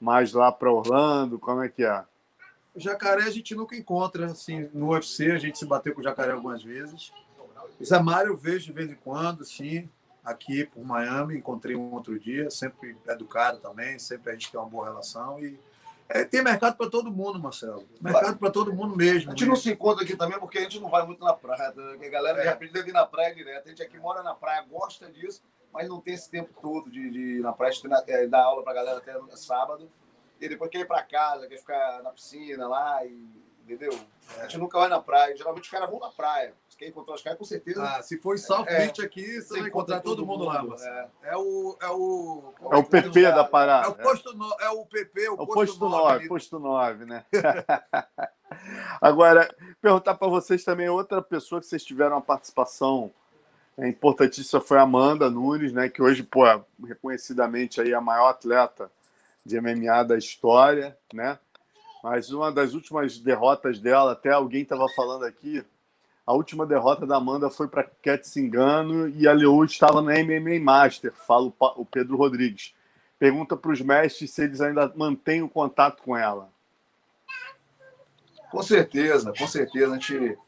[0.00, 1.38] mais lá para Orlando?
[1.38, 2.04] Como é que é?
[2.74, 4.26] O Jacaré a gente nunca encontra.
[4.26, 7.12] Assim, no UFC a gente se bateu com o Jacaré algumas vezes.
[7.80, 9.88] O Zé Mário eu vejo de vez em quando, sim
[10.24, 14.68] aqui por Miami, encontrei um outro dia, sempre educado também, sempre a gente tem uma
[14.68, 15.58] boa relação e
[16.08, 17.88] é, tem mercado para todo mundo, Marcelo.
[17.98, 19.30] Mercado para todo mundo mesmo.
[19.30, 21.72] A gente não se encontra aqui também porque a gente não vai muito na praia.
[21.74, 22.06] Né?
[22.06, 22.54] A galera é.
[22.54, 23.64] de deve ir na praia direto.
[23.66, 27.10] A gente aqui mora na praia, gosta disso, mas não tem esse tempo todo de,
[27.10, 29.90] de ir na praia, de é, dar aula para a galera até sábado.
[30.38, 33.26] E depois quer ir para casa, quer ficar na piscina lá e
[33.64, 33.98] entendeu?
[34.38, 35.34] A gente nunca vai na praia.
[35.34, 36.52] Geralmente os caras vão na praia.
[36.76, 37.82] Quer encontrar os caras, com certeza.
[37.82, 41.08] Ah, se for em South é, Beach aqui, você, vai encontrar todo, mundo, mundo lá.
[41.22, 41.30] É.
[41.32, 41.36] é.
[41.36, 41.76] o.
[41.80, 43.86] É o, é o PP da parada.
[43.86, 46.28] É o posto no, é o PP, o, o posto, posto 9.
[46.28, 47.24] Posto 9, né?
[49.00, 53.10] Agora, perguntar para vocês também, outra pessoa que vocês tiveram uma participação
[53.76, 55.88] é, importantíssima foi a Amanda Nunes, né?
[55.88, 58.90] Que hoje, pô, é reconhecidamente aí a maior atleta
[59.44, 61.38] de MMA da história, né?
[62.02, 65.64] Mas uma das últimas derrotas dela, até alguém estava falando aqui,
[66.26, 70.60] a última derrota da Amanda foi para Cat Singano e a Leo estava na MMA
[70.62, 72.74] Master, fala o Pedro Rodrigues.
[73.18, 76.48] Pergunta para os mestres se eles ainda mantêm o contato com ela.
[78.50, 79.92] Com certeza, com certeza.
[79.92, 80.38] A gente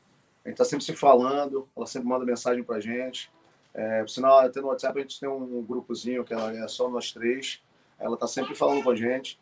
[0.45, 3.31] está sempre se falando, ela sempre manda mensagem para a gente.
[3.73, 7.13] É, por sinal, até no WhatsApp a gente tem um grupozinho que é só nós
[7.13, 7.61] três.
[7.99, 9.41] Ela está sempre falando com a gente.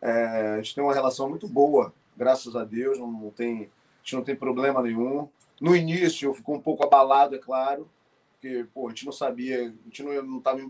[0.00, 4.16] É, a gente tem uma relação muito boa, graças a Deus, não tem, a gente
[4.16, 5.28] não tem problema nenhum.
[5.60, 7.88] No início eu fico um pouco abalado, é claro,
[8.32, 10.60] porque pô, a gente não sabia, a gente não, não tava.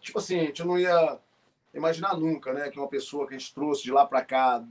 [0.00, 1.18] Tipo assim, a gente não ia
[1.72, 4.64] imaginar nunca né, que uma pessoa que a gente trouxe de lá para cá,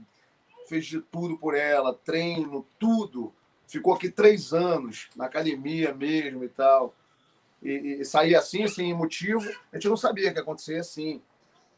[0.68, 3.32] fez de tudo por ela, treino, tudo,
[3.66, 6.94] ficou aqui três anos, na academia mesmo e tal,
[7.62, 11.20] e, e sair assim, sem motivo, a gente não sabia que ia acontecer assim.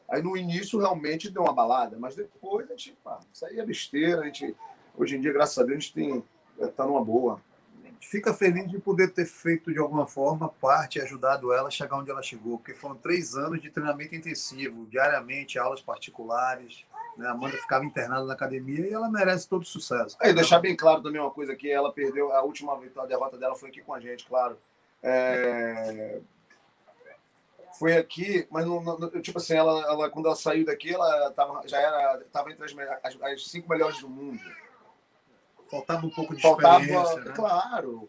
[0.08, 3.64] Aí no início realmente deu uma balada, mas depois a gente, pá, isso aí é
[3.64, 4.20] besteira.
[4.20, 4.54] A gente,
[4.94, 6.24] hoje em dia, graças a Deus, a gente tem,
[6.76, 7.40] tá numa boa.
[8.00, 11.96] Fica feliz de poder ter feito de alguma forma parte e ajudado ela a chegar
[11.96, 16.84] onde ela chegou, porque foram três anos de treinamento intensivo, diariamente, aulas particulares,
[17.16, 17.26] Né?
[17.26, 20.16] A Amanda ficava internada na academia e ela merece todo sucesso.
[20.20, 23.38] E deixar bem claro também uma coisa que ela perdeu, a última vitória, a derrota
[23.38, 24.58] dela foi aqui com a gente, claro.
[25.02, 26.20] É...
[27.78, 28.66] Foi aqui, mas
[29.22, 32.74] tipo assim, ela, ela, quando ela saiu daqui, ela tava, já era, tava entre as,
[33.02, 34.40] as, as cinco melhores do mundo.
[35.72, 37.32] Faltava um pouco de Faltava, experiência, né?
[37.34, 38.06] claro.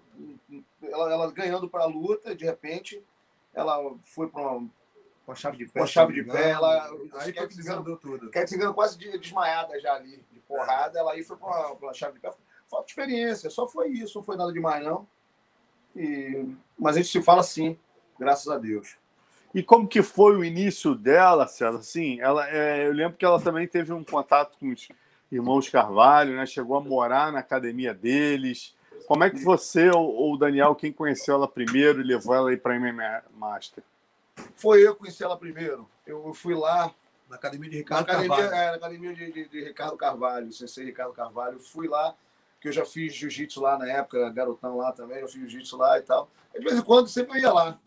[0.82, 3.02] Ela, ela ganhando para a luta, de repente,
[3.54, 4.70] ela foi para uma
[5.26, 5.80] com a chave de pé.
[5.80, 6.92] Com a chave de pé, ela.
[7.20, 8.30] Aí quer que desandou tudo.
[8.30, 11.00] Quer quase desmaiada já ali, de porrada.
[11.00, 12.34] Ela aí foi com a, chave de pé.
[12.68, 15.08] Falta de experiência, só foi isso, não foi nada demais, não.
[15.96, 16.46] E...
[16.78, 17.80] Mas a gente se fala assim,
[18.20, 18.98] graças a Deus.
[19.56, 21.78] E como que foi o início dela, César?
[21.78, 24.90] Assim, ela, é, eu lembro que ela também teve um contato com os
[25.36, 26.46] irmãos Carvalho, né?
[26.46, 28.76] Chegou a morar na academia deles.
[29.08, 32.58] Como é que você ou o Daniel, quem conheceu ela primeiro e levou ela aí
[32.58, 33.84] para MMA Master?
[34.56, 35.90] Foi eu que conheci ela primeiro.
[36.06, 36.94] Eu fui lá.
[37.30, 38.62] Na academia de Ricardo na academia, Carvalho.
[38.62, 41.60] É, na academia de, de, de Ricardo Carvalho, sensei Ricardo Carvalho.
[41.60, 42.14] Fui lá,
[42.62, 45.98] que eu já fiz jiu-jitsu lá na época, garotão lá também, eu fiz jiu-jitsu lá
[45.98, 46.30] e tal.
[46.54, 47.80] E de vez em quando sempre eu ia lá.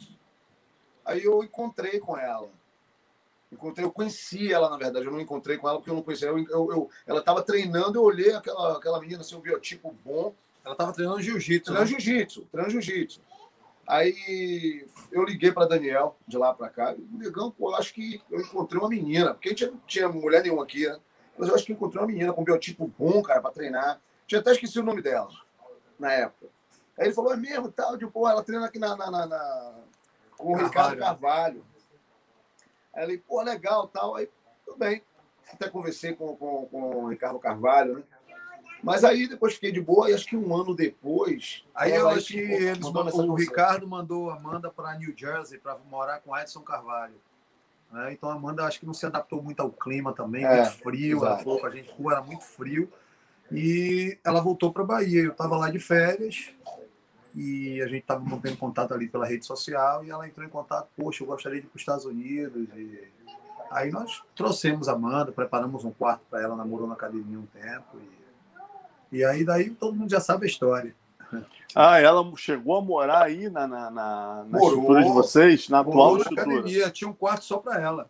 [1.05, 2.51] Aí eu encontrei com ela.
[3.53, 5.07] Encontrei, eu conheci ela, na verdade.
[5.07, 6.29] Eu não encontrei com ela porque eu não conhecia.
[6.29, 10.35] Eu, eu, eu ela estava treinando, eu olhei aquela, aquela menina, assim, um biotipo bom.
[10.65, 11.73] Ela estava treinando jiu-jitsu.
[11.73, 12.01] Treinando né?
[12.01, 13.21] jiu-jitsu, treinando jiu-jitsu.
[13.87, 16.95] Aí eu liguei para Daniel, de lá para cá.
[17.13, 20.43] Negão, pô, eu acho que eu encontrei uma menina, porque a gente não tinha mulher
[20.43, 20.99] nenhuma aqui, né?
[21.39, 24.01] Mas eu acho que encontrei uma menina com um biotipo bom, cara, para treinar.
[24.27, 25.29] Tinha até esqueci o nome dela,
[26.01, 26.49] na época.
[26.99, 29.75] Aí ele falou, é mesmo, tal, de, pô, ela treina aqui na, na, na, na...
[30.37, 30.57] com o.
[30.57, 31.65] Ricardo Carvalho.
[32.97, 34.17] Ele, pô, legal, tal.
[34.17, 34.29] Aí,
[34.65, 35.03] tudo bem.
[35.53, 38.03] Até conversei com, com, com o Ricardo Carvalho, né?
[38.83, 41.65] Mas aí depois fiquei de boa e acho que um ano depois.
[41.75, 45.77] Aí eu acho que eles mandou, o Ricardo mandou a Amanda para New Jersey para
[45.91, 47.15] morar com Edson Carvalho.
[47.91, 48.13] Né?
[48.13, 51.19] Então a Amanda acho que não se adaptou muito ao clima também, é, muito frio.
[51.19, 51.33] Exato.
[51.33, 52.93] Ela falou com a gente, era muito frio.
[53.51, 55.23] E ela voltou para Bahia.
[55.23, 56.53] Eu estava lá de férias
[57.37, 60.89] e a gente estava mantendo contato ali pela rede social e ela entrou em contato.
[60.97, 62.67] Poxa, eu gostaria de ir para os Estados Unidos.
[62.75, 63.09] E...
[63.71, 67.99] Aí nós trouxemos a Amanda, preparamos um quarto para ela, namorou na academia um tempo.
[68.01, 68.17] E
[69.11, 70.95] e aí daí todo mundo já sabe a história.
[71.75, 76.17] Ah, ela chegou a morar aí na, na, na, na estrutura de vocês, na atual
[76.17, 76.43] estrutura?
[76.43, 78.09] academia, tinha um quarto só para ela.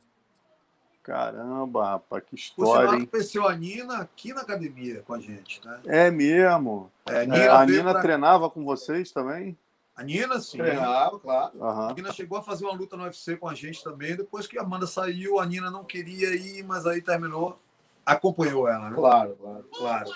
[1.07, 2.99] Caramba, rapaz, que história.
[2.99, 5.79] Você conheceu a Nina aqui na academia com a gente, né?
[5.87, 6.91] É mesmo.
[7.07, 8.03] É, Nina é, a Nina pra...
[8.03, 9.57] treinava com vocês também?
[9.95, 10.59] A Nina, sim.
[10.59, 11.53] Treinava, claro.
[11.55, 11.89] Uhum.
[11.91, 14.17] A Nina chegou a fazer uma luta no UFC com a gente também.
[14.17, 17.57] Depois que a Amanda saiu, a Nina não queria ir, mas aí terminou.
[18.05, 18.97] Acompanhou ela, né?
[18.97, 20.11] Claro, claro, claro.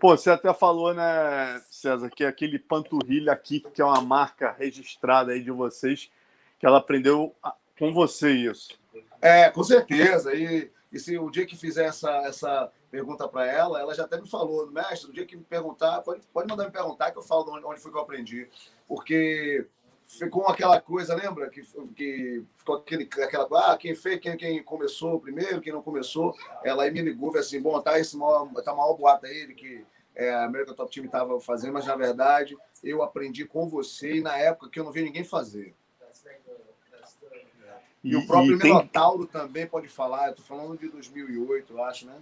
[0.00, 5.30] Pô, você até falou, né, César, que aquele panturrilha aqui, que é uma marca registrada
[5.30, 6.10] aí de vocês,
[6.58, 7.32] que ela aprendeu
[7.78, 8.76] com você isso.
[9.20, 10.34] É, com certeza.
[10.34, 14.20] E, e se o dia que fizer essa, essa pergunta para ela, ela já até
[14.20, 17.22] me falou, mestre, o dia que me perguntar, pode, pode mandar me perguntar que eu
[17.22, 18.48] falo onde, onde foi que eu aprendi.
[18.88, 19.66] Porque
[20.06, 21.50] ficou aquela coisa, lembra?
[21.50, 21.62] Que,
[21.94, 26.34] que ficou aquele, aquela coisa, ah, quem fez, quem, quem começou primeiro, quem não começou.
[26.62, 29.54] Ela aí me ligou e assim, bom, tá esse maior, tá maior boato aí de
[29.54, 34.16] que é, a América Top Team estava fazendo, mas na verdade eu aprendi com você
[34.16, 35.74] e na época que eu não vi ninguém fazer.
[38.06, 38.72] E, e o próprio tem...
[38.72, 42.16] Minotauro também pode falar, eu tô falando de 2008, eu acho, né?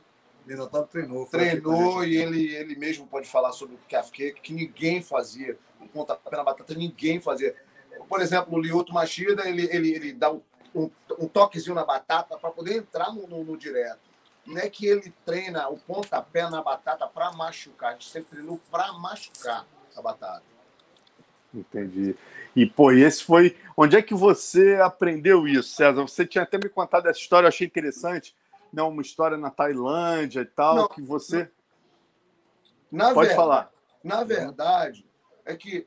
[0.46, 1.26] Minotauro treinou.
[1.26, 5.58] Treinou e ele, ele mesmo pode falar sobre o kick, que ninguém fazia.
[5.80, 7.54] O pontapé na batata, ninguém fazia
[8.08, 10.40] por exemplo, o Lioto Machida, ele, ele, ele dá um,
[10.74, 14.00] um, um toquezinho na batata para poder entrar no, no, no, direto.
[14.46, 18.60] Não é que ele treina o pontapé na batata para machucar, a gente sempre treinou
[18.70, 19.66] para machucar
[19.96, 20.42] a batata.
[21.52, 22.16] Entendi.
[22.54, 23.56] E, pô, esse foi.
[23.76, 26.02] Onde é que você aprendeu isso, César?
[26.02, 28.36] Você tinha até me contado essa história, eu achei interessante.
[28.72, 28.82] Né?
[28.82, 31.50] Uma história na Tailândia e tal, não, que você.
[32.90, 33.72] Na Pode verdade, falar.
[34.02, 35.04] Na verdade,
[35.44, 35.86] é que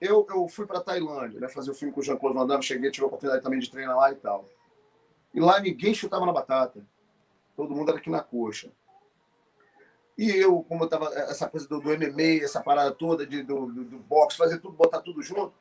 [0.00, 2.90] eu, eu fui para Tailândia, né, fazer o filme com o Jean-Claude Van Damme, cheguei,
[2.90, 4.48] tive a oportunidade também de treinar lá e tal.
[5.32, 6.84] E lá ninguém chutava na batata.
[7.56, 8.70] Todo mundo era aqui na coxa.
[10.16, 13.66] E eu, como eu tava, essa coisa do, do MMA, essa parada toda de, do,
[13.66, 15.54] do, do boxe, fazer tudo, botar tudo junto.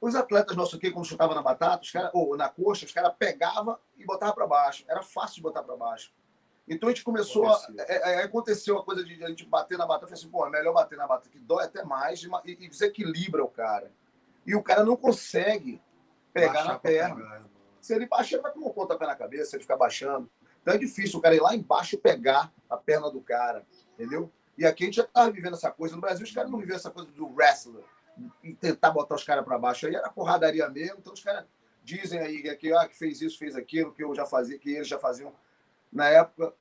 [0.00, 3.12] Os atletas nossos aqui, quando chutavam na batata, os cara, ou na coxa, os caras
[3.18, 4.84] pegavam e botavam para baixo.
[4.88, 6.12] Era fácil de botar para baixo.
[6.66, 7.60] Então a gente começou a.
[7.78, 10.04] É, é, aconteceu a coisa de a gente bater na batata.
[10.04, 12.68] Eu falei assim, pô, é melhor bater na batata, que dói até mais e, e
[12.68, 13.92] desequilibra o cara.
[14.44, 15.80] E o cara não consegue
[16.32, 17.14] pegar Baixar na perna.
[17.14, 17.44] Pegar.
[17.80, 20.28] Se ele baixar, ele vai com um pontapé na cabeça, ele ficar baixando.
[20.66, 23.64] Então é difícil o cara ir lá embaixo pegar a perna do cara.
[23.94, 24.32] Entendeu?
[24.58, 25.94] E aqui a gente já estava vivendo essa coisa.
[25.94, 27.84] No Brasil, os caras não viviam essa coisa do wrestler
[28.42, 29.86] e tentar botar os caras para baixo.
[29.86, 30.96] Aí era porradaria mesmo.
[30.98, 31.44] Então os caras
[31.84, 34.88] dizem aí que, ah, que fez isso, fez aquilo, que eu já fazia, que eles
[34.88, 35.32] já faziam
[35.92, 36.52] Na época,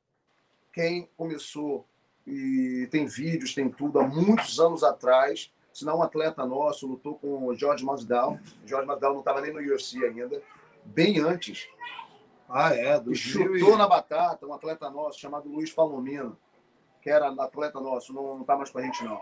[0.72, 1.84] quem começou
[2.28, 7.15] e tem vídeos, tem tudo, há muitos anos atrás, se não um atleta nosso, lutou
[7.15, 8.39] com o Jorge Masvidal.
[8.68, 10.41] Jorge Masvidal não estava nem no UFC ainda,
[10.84, 11.68] bem antes.
[12.47, 13.01] Ah, é?
[13.08, 13.77] E chutou e...
[13.77, 16.38] na batata um atleta nosso chamado Luiz Palomino,
[17.01, 19.19] que era atleta nosso, não está mais com a gente não.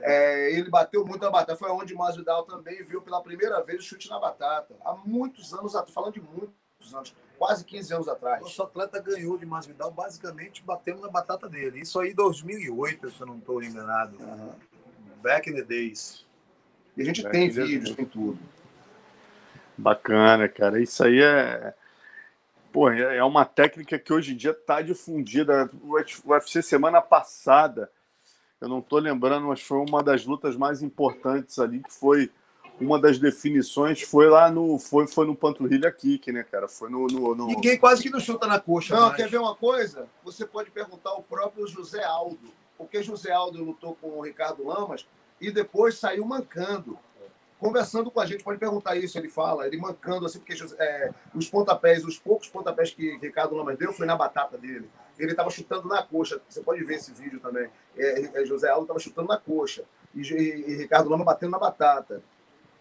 [0.00, 1.56] É, ele bateu muito na batata.
[1.56, 4.74] Foi onde o Masvidal também viu pela primeira vez o chute na batata.
[4.84, 8.40] Há muitos anos, falando de muitos anos, quase 15 anos atrás.
[8.42, 11.80] Nosso atleta ganhou de Masvidal basicamente batendo na batata dele.
[11.80, 14.16] Isso aí em 2008, se eu não estou enganado.
[14.18, 14.52] Uhum.
[15.22, 16.26] Back in the days.
[16.96, 18.38] E a gente Back tem vídeos, tem tudo.
[19.78, 20.80] Bacana, cara.
[20.80, 21.74] Isso aí é.
[22.72, 25.70] Pô, é, é uma técnica que hoje em dia está difundida.
[25.82, 25.96] O
[26.30, 27.90] UFC semana passada,
[28.60, 32.30] eu não estou lembrando, mas foi uma das lutas mais importantes ali, que foi
[32.80, 36.66] uma das definições foi lá no foi, foi no panturrilha kick, né, cara?
[36.66, 37.46] Foi no, no, no...
[37.46, 38.94] Ninguém quase que não chuta na coxa.
[38.94, 39.16] Não, mais.
[39.16, 40.08] quer ver uma coisa?
[40.24, 45.06] Você pode perguntar o próprio José Aldo, porque José Aldo lutou com o Ricardo Lamas
[45.40, 46.98] e depois saiu mancando.
[47.62, 51.48] Conversando com a gente, pode perguntar isso, ele fala, ele mancando assim, porque é, os
[51.48, 54.90] pontapés, os poucos pontapés que Ricardo Lamas deu foi na batata dele.
[55.16, 56.42] Ele estava chutando na coxa.
[56.48, 57.70] Você pode ver esse vídeo também.
[57.96, 59.84] É, é José Aldo estava chutando na coxa.
[60.12, 62.20] E, e, e Ricardo Lama batendo na batata.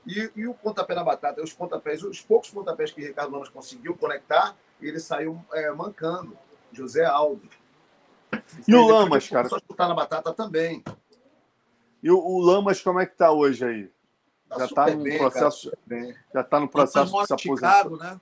[0.04, 3.96] E, e o pontapé na batata, os pontapés, os poucos pontapés que Ricardo Lamas conseguiu
[3.96, 6.36] conectar, ele saiu é, mancando.
[6.72, 7.48] José Aldo.
[8.68, 9.48] E, o Lamas, cara?
[9.48, 10.84] Só chutar na batata também.
[12.02, 13.92] E o, o Lamas, como é que tá hoje aí?
[14.52, 15.72] Tá já está no bem, processo.
[15.90, 17.90] Cara, já está no processo de se aposentar.
[17.90, 18.22] né?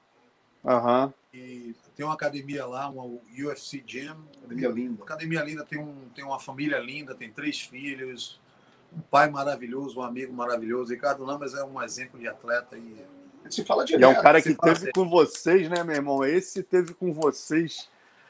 [0.65, 1.13] Aham.
[1.33, 3.03] E tem uma academia lá, uma
[3.37, 4.15] UFC Gym.
[4.45, 5.03] Academia linda.
[5.03, 8.39] Academia linda, tem, um, tem uma família linda, tem três filhos
[8.95, 10.91] um pai maravilhoso, um amigo maravilhoso.
[10.91, 13.05] Ricardo Lamas é um exemplo de atleta e
[13.49, 14.01] se fala direto.
[14.01, 14.91] E é um cara que teve assim.
[14.91, 16.25] com vocês, né, meu irmão?
[16.25, 17.89] Esse teve com vocês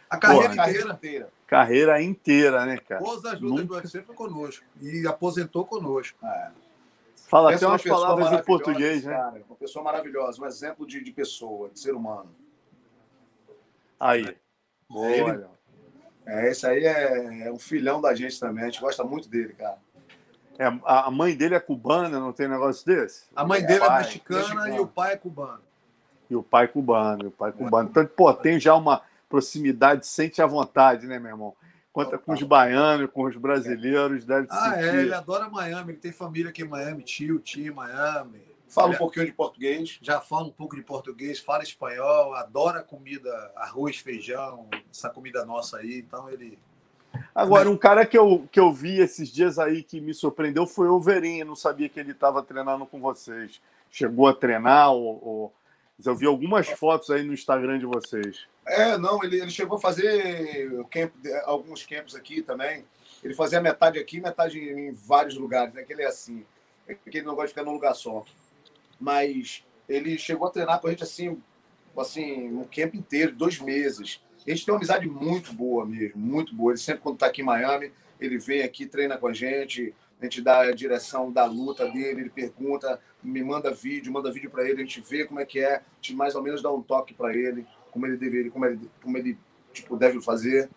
[0.10, 0.94] a carreira Porra, inteira.
[0.94, 1.30] inteira.
[1.48, 3.04] Carreira inteira, né, cara?
[3.04, 3.66] Todas as lutas Nunca...
[3.66, 6.18] do UFC foi conosco e aposentou conosco.
[6.26, 6.52] É.
[7.30, 9.14] Fala até umas palavras em português, né?
[9.14, 12.36] Cara, uma pessoa maravilhosa, um exemplo de, de pessoa, de ser humano.
[14.00, 14.36] Aí.
[14.90, 15.08] Boa.
[15.08, 15.46] Ele...
[16.26, 18.64] É, esse aí é, é um filhão da gente também.
[18.64, 19.78] A gente gosta muito dele, cara.
[20.58, 23.26] É, a mãe dele é cubana, não tem negócio desse?
[23.36, 24.76] A mãe dele é, é mexicana mexicano.
[24.76, 25.62] e o pai é cubano.
[26.32, 27.90] E o pai é cubano, e o pai é cubano.
[27.90, 31.56] Então, pô, tem já uma proximidade, sente à vontade, né, meu irmão?
[32.06, 34.96] Conta com os baianos, com os brasileiros, deve Ah, sentir...
[34.96, 38.42] é, ele adora Miami, ele tem família aqui em Miami, tio, tio em Miami.
[38.68, 39.98] Fala um pouquinho de português.
[40.02, 45.78] Já fala um pouco de português, fala espanhol, adora comida, arroz, feijão, essa comida nossa
[45.78, 46.58] aí, então ele
[47.34, 50.88] Agora, um cara que eu, que eu vi esses dias aí que me surpreendeu foi
[50.88, 51.38] o Overin.
[51.38, 53.62] Eu não sabia que ele estava treinando com vocês.
[53.90, 55.54] Chegou a treinar ou, ou...
[56.06, 58.48] Eu vi algumas fotos aí no Instagram de vocês.
[58.66, 61.12] É, não, ele, ele chegou a fazer camp,
[61.46, 62.86] alguns campos aqui também.
[63.24, 65.84] Ele fazia metade aqui, metade em vários lugares, né?
[65.84, 66.46] Que ele é assim.
[66.88, 68.24] É que ele não gosta de ficar num lugar só.
[69.00, 71.42] Mas ele chegou a treinar com a gente assim,
[71.98, 74.22] assim, um camp inteiro, dois meses.
[74.48, 76.72] A gente tem uma amizade muito boa mesmo, muito boa.
[76.72, 80.24] Ele sempre, quando está aqui em Miami, ele vem aqui, treina com a gente, a
[80.26, 84.64] gente dá a direção da luta dele, ele pergunta, me manda vídeo, manda vídeo para
[84.64, 86.82] ele, a gente vê como é que é, a gente mais ou menos dá um
[86.82, 89.38] toque para ele, como ele deveria, como ele, como ele
[89.72, 90.70] tipo, deve fazer.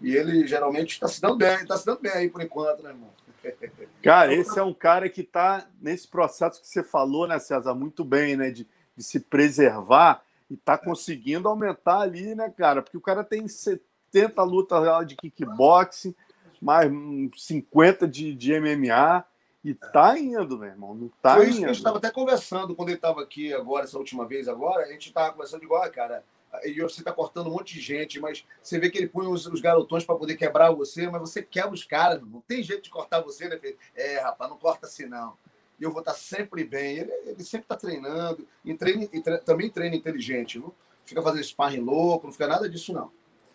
[0.00, 2.90] E ele geralmente está se dando bem, está se dando bem aí por enquanto, né,
[2.90, 3.10] irmão?
[4.02, 8.04] Cara, esse é um cara que está nesse processo que você falou, né, César, muito
[8.04, 12.82] bem, né, de, de se preservar e tá conseguindo aumentar ali, né, cara?
[12.82, 16.14] Porque o cara tem 70 lutas de kickboxing,
[16.64, 16.90] mais
[17.36, 19.24] 50 de, de MMA.
[19.62, 20.94] E tá indo, meu irmão.
[20.94, 23.84] Não tá Foi isso que a gente estava até conversando quando ele estava aqui agora,
[23.84, 24.84] essa última vez agora.
[24.84, 26.24] A gente estava conversando igual, cara.
[26.64, 29.46] E você está cortando um monte de gente, mas você vê que ele põe os,
[29.46, 32.20] os garotões para poder quebrar você, mas você quebra os caras.
[32.22, 33.58] Não tem jeito de cortar você, né?
[33.94, 35.34] É, rapaz, não corta assim não
[35.78, 36.98] e eu vou estar sempre bem.
[36.98, 40.58] Ele, ele sempre está treinando, e, treina, e tre também treina inteligente.
[40.58, 40.72] Não
[41.04, 43.10] fica fazendo sparring louco, não fica nada disso, não.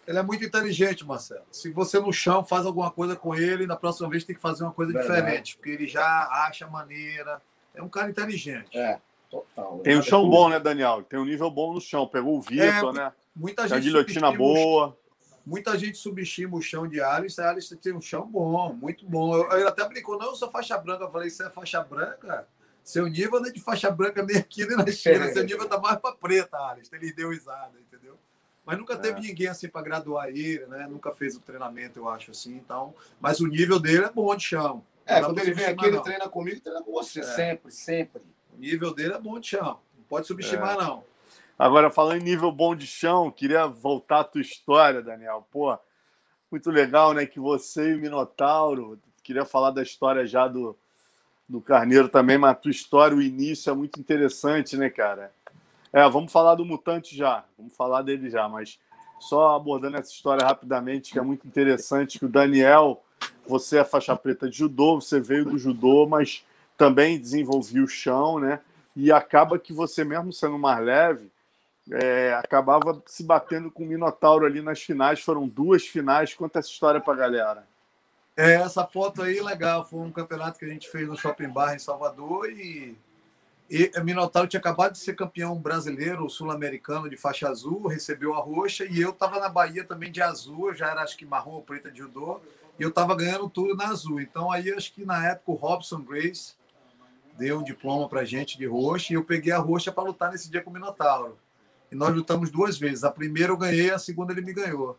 [0.10, 1.44] Ele é muito inteligente, Marcelo.
[1.52, 4.64] Se você no chão faz alguma coisa com ele, na próxima vez tem que fazer
[4.64, 5.16] uma coisa Verdade.
[5.16, 6.04] diferente, porque ele já
[6.48, 7.40] acha maneira.
[7.76, 8.76] É um cara inteligente.
[8.76, 9.00] É,
[9.30, 9.78] total.
[9.84, 11.04] Tem um chão bom, né, Daniel?
[11.04, 12.08] Tem um nível bom no chão.
[12.08, 13.14] Pegou o Vitor, é, né?
[13.36, 13.78] Muita gente.
[13.78, 14.98] A guilhotina boa.
[15.46, 17.40] Muita gente subestima o chão de Alice.
[17.40, 19.36] A Alice tem um chão bom, muito bom.
[19.54, 21.04] Ele até brincou, não, eu sou faixa branca.
[21.04, 22.48] Eu falei, você é faixa branca?
[22.84, 25.28] Seu nível não é de faixa branca nem aqui nem na China.
[25.32, 26.90] Seu nível tá mais para preta, Alice.
[26.92, 28.18] Ele deu risada, entendeu?
[28.66, 29.22] Mas nunca teve é.
[29.22, 30.88] ninguém assim para graduar ele, né?
[30.90, 32.56] Nunca fez o treinamento, eu acho assim.
[32.56, 34.84] Então, mas o nível dele é bom de chão.
[35.06, 37.24] É, quando ele vem aqui, ele treina comigo e treina com você, é.
[37.24, 38.22] sempre, sempre.
[38.56, 39.80] O nível dele é bom de chão.
[39.98, 40.78] Não pode subestimar, é.
[40.78, 41.04] não.
[41.58, 45.48] Agora, falando em nível bom de chão, queria voltar à tua história, Daniel.
[45.52, 45.78] Pô,
[46.52, 47.26] muito legal, né?
[47.26, 49.00] Que você e o Minotauro.
[49.24, 50.78] Queria falar da história já do,
[51.48, 55.34] do Carneiro também, mas a tua história, o início é muito interessante, né, cara?
[55.92, 57.44] É, vamos falar do Mutante já.
[57.58, 58.80] Vamos falar dele já, mas
[59.20, 63.04] só abordando essa história rapidamente, que é muito interessante, que o Daniel,
[63.48, 66.46] você é faixa preta de judô, você veio do judô, mas
[66.78, 68.62] também desenvolveu o chão, né?
[68.96, 71.30] E acaba que você, mesmo sendo mais leve,
[71.92, 75.22] é, acabava se batendo com o Minotauro ali nas finais.
[75.22, 76.34] Foram duas finais.
[76.34, 77.68] Conta essa história pra galera.
[78.38, 79.86] É, essa foto aí, legal.
[79.86, 82.96] Foi um campeonato que a gente fez no Shopping Bar em Salvador e,
[83.70, 88.40] e o Minotauro tinha acabado de ser campeão brasileiro, sul-americano de faixa azul, recebeu a
[88.40, 91.62] roxa e eu estava na Bahia também de azul, já era acho que marrom ou
[91.62, 92.42] preta de judô,
[92.80, 94.20] e eu estava ganhando tudo na azul.
[94.20, 96.54] Então aí acho que na época o Robson Grace
[97.38, 100.50] deu um diploma pra gente de roxa e eu peguei a roxa para lutar nesse
[100.50, 101.38] dia com o Minotauro.
[101.92, 103.04] E nós lutamos duas vezes.
[103.04, 104.98] A primeira eu ganhei, a segunda ele me ganhou.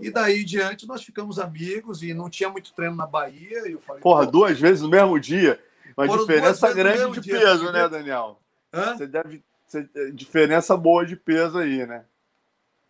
[0.00, 3.68] E daí em diante nós ficamos amigos e não tinha muito treino na Bahia.
[3.68, 5.60] E eu falei, Porra, duas vezes no mesmo dia?
[5.96, 8.38] Uma diferença grande de dia, peso, né, Daniel?
[8.72, 8.96] Hã?
[8.96, 9.42] Você deve.
[9.70, 12.04] ter diferença boa de peso aí, né?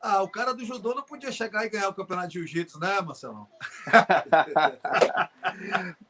[0.00, 3.00] Ah, o cara do judô não podia chegar e ganhar o campeonato de jiu-jitsu, né,
[3.00, 3.48] Marcelo?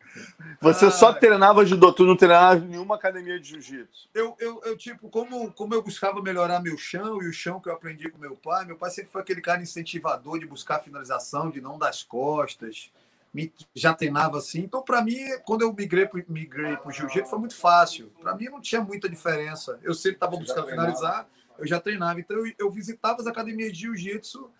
[0.60, 4.08] Você ah, só treinava judô, tu não treinava em nenhuma academia de jiu-jitsu?
[4.14, 7.68] Eu, eu, eu, tipo, como, como eu buscava melhorar meu chão e o chão que
[7.68, 11.50] eu aprendi com meu pai, meu pai sempre foi aquele cara incentivador de buscar finalização,
[11.50, 12.90] de não dar as costas,
[13.36, 14.60] me, já treinava assim.
[14.60, 18.10] Então, para mim, quando eu migrei para migrei o jiu-jitsu, foi muito fácil.
[18.20, 19.78] Para mim, não tinha muita diferença.
[19.82, 21.28] Eu sempre estava buscando finalizar,
[21.58, 22.18] eu já treinava.
[22.18, 24.50] Então, eu, eu visitava as academias de jiu-jitsu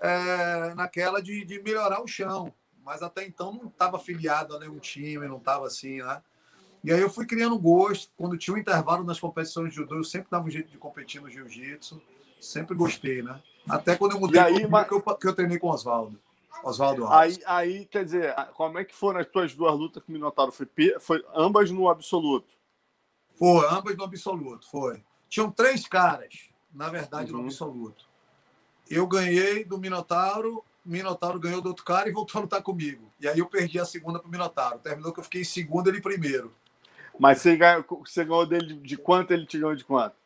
[0.00, 2.52] é, naquela de, de melhorar o chão
[2.84, 6.20] mas até então não estava afiliado a nenhum time, não estava assim, né?
[6.82, 8.10] E aí eu fui criando gosto.
[8.16, 11.20] Quando tinha um intervalo nas competições de judô, eu sempre dava um jeito de competir
[11.20, 12.00] no jiu-jitsu.
[12.40, 13.40] Sempre gostei, né?
[13.68, 14.88] Até quando eu mudei aí, mas...
[14.88, 16.18] que, eu, que eu treinei com o Oswaldo.
[16.64, 20.12] Oswaldo Aí, aí, quer dizer, como é que foram as tuas duas lutas com o
[20.12, 20.52] Minotauro?
[20.52, 20.68] Foi,
[21.00, 22.52] foi ambas no absoluto?
[23.34, 25.02] Foi, ambas no absoluto, foi.
[25.28, 27.38] Tinham três caras, na verdade, uhum.
[27.38, 28.04] no absoluto.
[28.88, 33.10] Eu ganhei do Minotauro Minotauro ganhou do outro cara e voltou a lutar comigo.
[33.20, 34.78] E aí eu perdi a segunda para o Minotauro.
[34.78, 36.52] Terminou que eu fiquei em segundo, ele primeiro.
[37.18, 39.32] Mas você ganhou, você ganhou dele de quanto?
[39.32, 40.16] Ele te ganhou de quanto?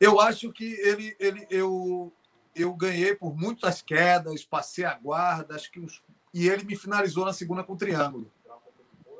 [0.00, 2.12] Eu acho que ele, ele eu,
[2.54, 7.24] eu ganhei por muitas quedas, passei a guarda, acho que uns, e ele me finalizou
[7.24, 8.30] na segunda com triângulo.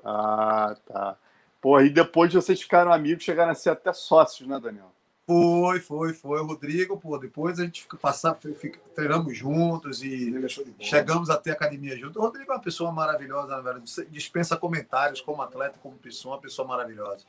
[0.04, 1.16] Ah, tá.
[1.60, 4.92] Pô, e depois vocês ficaram amigos, chegaram a ser até sócios, né, Daniel?
[5.24, 6.40] Foi, foi, foi.
[6.40, 10.34] O Rodrigo, pô, depois a gente fica passar, fica, treinamos juntos e
[10.80, 12.16] chegamos até a academia juntos.
[12.16, 13.84] O Rodrigo é uma pessoa maravilhosa, na verdade.
[14.10, 17.24] Dispensa comentários como atleta, como pessoa, uma pessoa maravilhosa.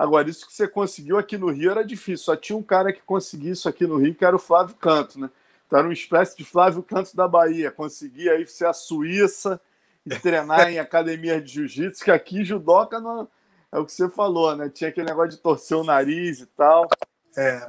[0.00, 2.24] Agora, isso que você conseguiu aqui no Rio era difícil.
[2.24, 5.20] Só tinha um cara que conseguia isso aqui no Rio, que era o Flávio Canto,
[5.20, 5.28] né?
[5.66, 7.70] Então era uma espécie de Flávio Canto da Bahia.
[7.70, 9.60] Conseguia aí ser a Suíça
[10.06, 13.28] e treinar em academia de jiu-jitsu, que aqui judoca não...
[13.70, 14.70] é o que você falou, né?
[14.70, 16.88] Tinha aquele negócio de torcer o nariz e tal.
[17.36, 17.60] É,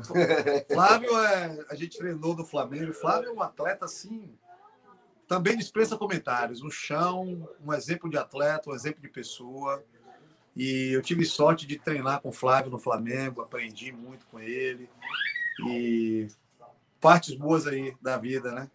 [0.71, 2.93] Flávio, é, a gente treinou do Flamengo.
[2.93, 4.33] Flávio é um atleta assim,
[5.27, 6.63] também dispensa comentários.
[6.63, 9.83] Um chão, um exemplo de atleta, um exemplo de pessoa.
[10.55, 14.89] E eu tive sorte de treinar com o Flávio no Flamengo, aprendi muito com ele.
[15.67, 16.27] E
[16.99, 18.69] partes boas aí da vida, né?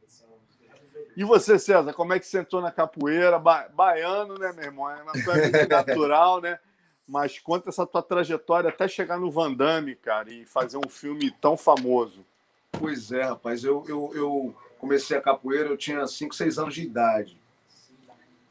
[1.17, 3.39] E você, César, como é que você entrou na capoeira?
[3.39, 4.91] Ba baiano, né, meu irmão?
[4.91, 6.59] É uma coisa natural, né?
[7.07, 11.31] mas conta essa tua trajetória até chegar no Van Damme, cara, e fazer um filme
[11.31, 12.25] tão famoso.
[12.73, 13.63] Pois é, rapaz.
[13.63, 17.41] Eu, eu, eu comecei a capoeira, eu tinha 5, 6 anos de idade.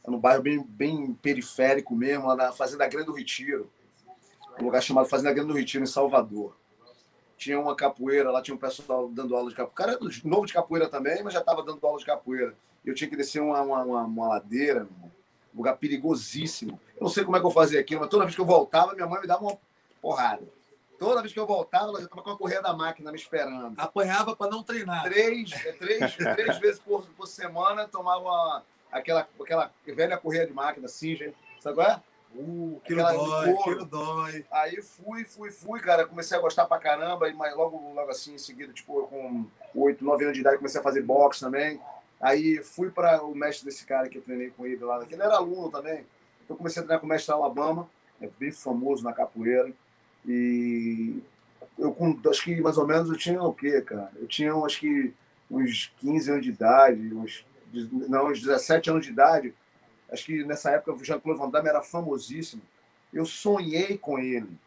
[0.08, 3.70] No bairro bem, bem periférico mesmo, lá na Fazenda Grande do Retiro.
[4.60, 6.56] Um lugar chamado Fazenda Grande do Retiro, em Salvador.
[7.38, 9.72] Tinha uma capoeira, lá tinha um pessoal dando aula de capoeira.
[9.72, 12.56] O cara era novo de capoeira também, mas já estava dando aula de capoeira.
[12.86, 14.88] Eu tinha que descer uma, uma, uma, uma ladeira,
[15.54, 16.80] lugar perigosíssimo.
[16.96, 18.94] Eu não sei como é que eu fazia aquilo, mas toda vez que eu voltava,
[18.94, 19.58] minha mãe me dava uma
[20.02, 20.44] porrada.
[20.98, 23.74] Toda vez que eu voltava, ela já estava com a correia da máquina me esperando.
[23.78, 25.04] Apanhava para não treinar.
[25.04, 30.88] Três, é, três, três vezes por, por semana tomava aquela, aquela velha correia de máquina,
[30.88, 31.34] Singer.
[31.60, 32.02] Sabe qual é?
[32.36, 34.46] Uh, aquilo dói, aquilo dói.
[34.52, 36.06] Aí fui, fui, fui, cara.
[36.06, 37.32] Comecei a gostar pra caramba.
[37.34, 40.84] Mas logo, logo assim, em seguida, tipo, com oito, nove anos de idade, comecei a
[40.84, 41.80] fazer boxe também.
[42.20, 45.04] Aí fui para o mestre desse cara que eu treinei com ele lá.
[45.10, 46.06] Ele era aluno também.
[46.44, 47.90] Então comecei a treinar com o mestre Alabama,
[48.22, 49.72] é bem famoso na capoeira.
[50.26, 51.22] E
[51.78, 54.12] eu com acho que mais ou menos eu tinha o quê, cara?
[54.16, 55.14] Eu tinha acho que
[55.50, 59.54] uns 15 anos de idade, uns não, uns 17 anos de idade.
[60.12, 62.62] Acho que nessa época o Jean-Claude Van Damme era famosíssimo.
[63.14, 64.58] Eu sonhei com ele.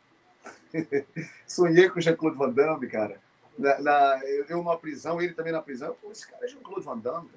[1.47, 3.21] sonhei com o Jean-Claude Van Damme, cara.
[3.59, 5.97] na, na, eu na prisão, ele também na prisão.
[6.11, 7.31] Esse cara é Jean-Claude Van Damme.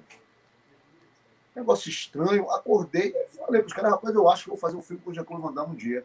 [1.54, 2.50] Negócio estranho.
[2.50, 5.10] Acordei e falei para os caras, rapaz, eu acho que vou fazer um filme com
[5.10, 6.04] o Jean-Claude Van Damme um dia.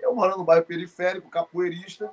[0.00, 2.10] Eu morando no bairro periférico, capoeirista.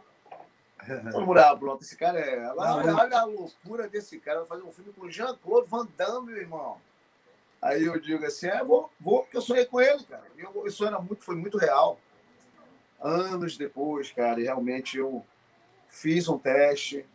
[1.12, 2.52] Todo mundo, ah, pronto, esse cara é.
[2.52, 6.32] Olha, olha a loucura desse cara, vai fazer um filme com o Jean-Claude Van Damme,
[6.32, 6.78] meu irmão.
[7.62, 10.24] Aí eu digo assim, é, vou, vou, porque eu sonhei com ele, cara.
[10.38, 11.98] Eu, isso era muito, foi muito real.
[13.00, 15.26] Anos depois, cara, e realmente eu
[15.88, 17.06] fiz um teste,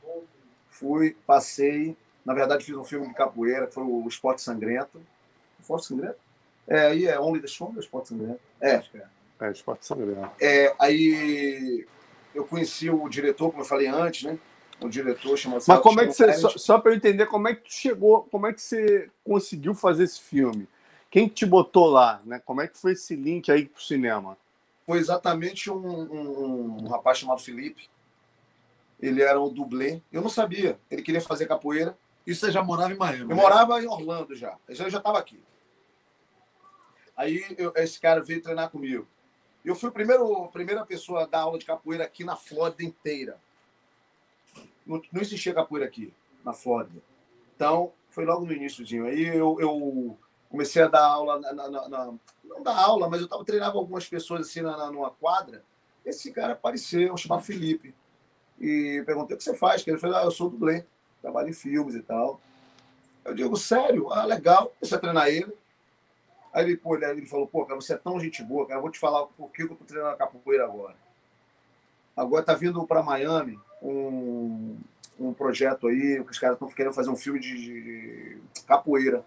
[0.68, 1.96] fui, passei.
[2.24, 5.00] Na verdade, fiz um filme de capoeira, que foi o Esporte Sangrento.
[5.60, 6.18] Esporte Sangrento?
[6.66, 8.40] É, aí é Only the Strong, Esporte Sangrento?
[8.60, 9.06] É, acho que é.
[9.40, 10.30] É, Esporte Sangrento.
[10.40, 11.86] É, aí
[12.38, 14.38] eu conheci o diretor, como eu falei antes, né?
[14.80, 15.62] Um diretor chamado.
[15.66, 16.32] Mas como é que você.
[16.34, 19.74] Só, só para eu entender, como é que tu chegou, como é que você conseguiu
[19.74, 20.68] fazer esse filme?
[21.10, 22.40] Quem te botou lá, né?
[22.44, 24.38] Como é que foi esse link aí pro cinema?
[24.86, 27.90] Foi exatamente um, um, um rapaz chamado Felipe,
[29.00, 30.00] ele era o dublê.
[30.12, 30.78] Eu não sabia.
[30.88, 31.98] Ele queria fazer capoeira.
[32.24, 33.22] Isso você já morava em Miami?
[33.22, 33.34] Eu né?
[33.34, 34.56] morava em Orlando já.
[34.68, 35.42] Eu já estava aqui.
[37.16, 39.08] Aí eu, esse cara veio treinar comigo.
[39.64, 42.82] Eu fui o primeiro, a primeira pessoa a dar aula de capoeira aqui na Flórida
[42.82, 43.38] inteira.
[44.86, 46.12] Não, não existia capoeira aqui,
[46.44, 47.00] na Flórida.
[47.54, 49.06] Então, foi logo no iníciozinho.
[49.06, 53.28] Aí eu, eu comecei a dar aula, na, na, na, não dar aula, mas eu
[53.28, 55.62] tava treinando algumas pessoas assim na, numa quadra.
[56.04, 57.94] Esse cara apareceu, chamado Felipe
[58.58, 59.86] e perguntei o que você faz.
[59.86, 60.84] Ele falou, ah, eu sou dublê,
[61.20, 62.40] trabalho em filmes e tal.
[63.24, 64.10] Eu digo, sério?
[64.12, 64.72] Ah, legal.
[64.82, 65.52] A treinar ele.
[66.58, 68.90] Aí ele, pô, ele falou, pô, cara, você é tão gente boa, cara, eu vou
[68.90, 70.96] te falar por que eu tô treinando capoeira agora.
[72.16, 74.76] Agora tá vindo para Miami um,
[75.20, 79.18] um projeto aí, que os caras estão querendo fazer um filme de, de, capoeira.
[79.18, 79.24] Eu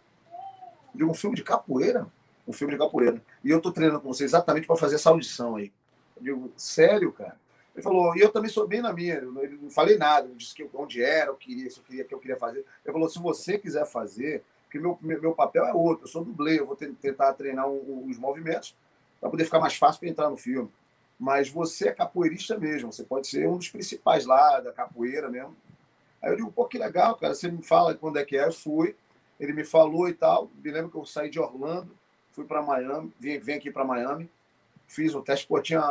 [0.94, 2.06] digo, um filme de capoeira?
[2.46, 3.22] Um filme de capoeira.
[3.46, 5.72] E eu tô treinando com você exatamente para fazer essa audição aí.
[6.18, 7.40] Eu digo, sério, cara?
[7.74, 10.54] Ele falou, e eu também sou bem na minha, eu não falei nada, eu disse
[10.54, 12.66] que onde era, eu queria, se eu queria, que eu queria fazer.
[12.84, 16.58] Ele falou, se você quiser fazer, porque meu, meu papel é outro, eu sou dublê,
[16.58, 18.74] eu vou tentar treinar os movimentos
[19.20, 20.72] para poder ficar mais fácil para entrar no filme.
[21.20, 25.54] Mas você é capoeirista mesmo, você pode ser um dos principais lá da capoeira mesmo.
[26.22, 28.54] Aí eu digo, pô, que legal, cara, você me fala quando é que é, eu
[28.54, 28.96] fui,
[29.38, 31.94] ele me falou e tal, me lembro que eu saí de Orlando,
[32.32, 34.30] fui para Miami, vim, vim aqui para Miami,
[34.88, 35.82] fiz o teste, pô, tinha,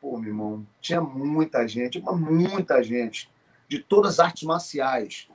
[0.00, 3.30] pô, meu irmão, tinha muita gente, muita gente,
[3.68, 5.28] de todas as artes marciais.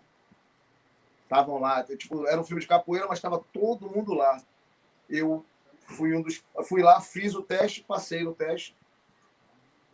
[1.30, 4.42] Estavam lá, tipo, era um filme de capoeira, mas estava todo mundo lá.
[5.08, 5.46] Eu
[5.82, 8.76] fui um dos, fui lá, fiz o teste, passei no teste,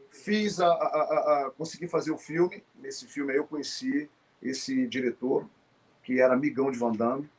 [0.07, 2.63] fiz a, a, a, a consegui fazer o filme.
[2.73, 4.09] Nesse filme aí eu conheci
[4.41, 5.45] esse diretor
[6.03, 7.29] que era amigão de Van Damme.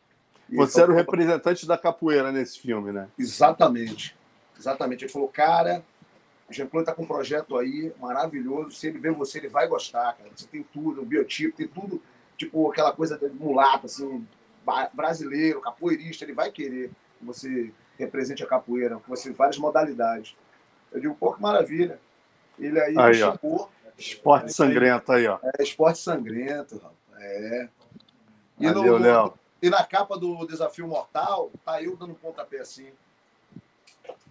[0.51, 3.09] Você era o representante da capoeira nesse filme, né?
[3.18, 4.14] Exatamente.
[4.59, 5.05] Exatamente.
[5.05, 5.82] Ele falou, cara,
[6.51, 8.72] o Jean-Claude está com um projeto aí maravilhoso.
[8.72, 10.28] Se ele ver você, ele vai gostar, cara.
[10.36, 12.03] Você tem tudo, o biotipo, tem tudo,
[12.37, 14.26] tipo aquela coisa de mulato, assim,
[14.93, 16.24] brasileiro, capoeirista.
[16.24, 20.37] Ele vai querer que você represente a capoeira, com você várias modalidades.
[20.93, 21.99] Eu digo, pô, que maravilha.
[22.59, 23.70] Ele aí, aí chamou.
[23.99, 25.39] Esporte sangrento aí, ó.
[25.43, 26.82] É, esporte sangrento,
[27.18, 27.68] é.
[28.59, 32.91] E, Valeu, no, e na capa do Desafio Mortal, tá eu dando pontapé assim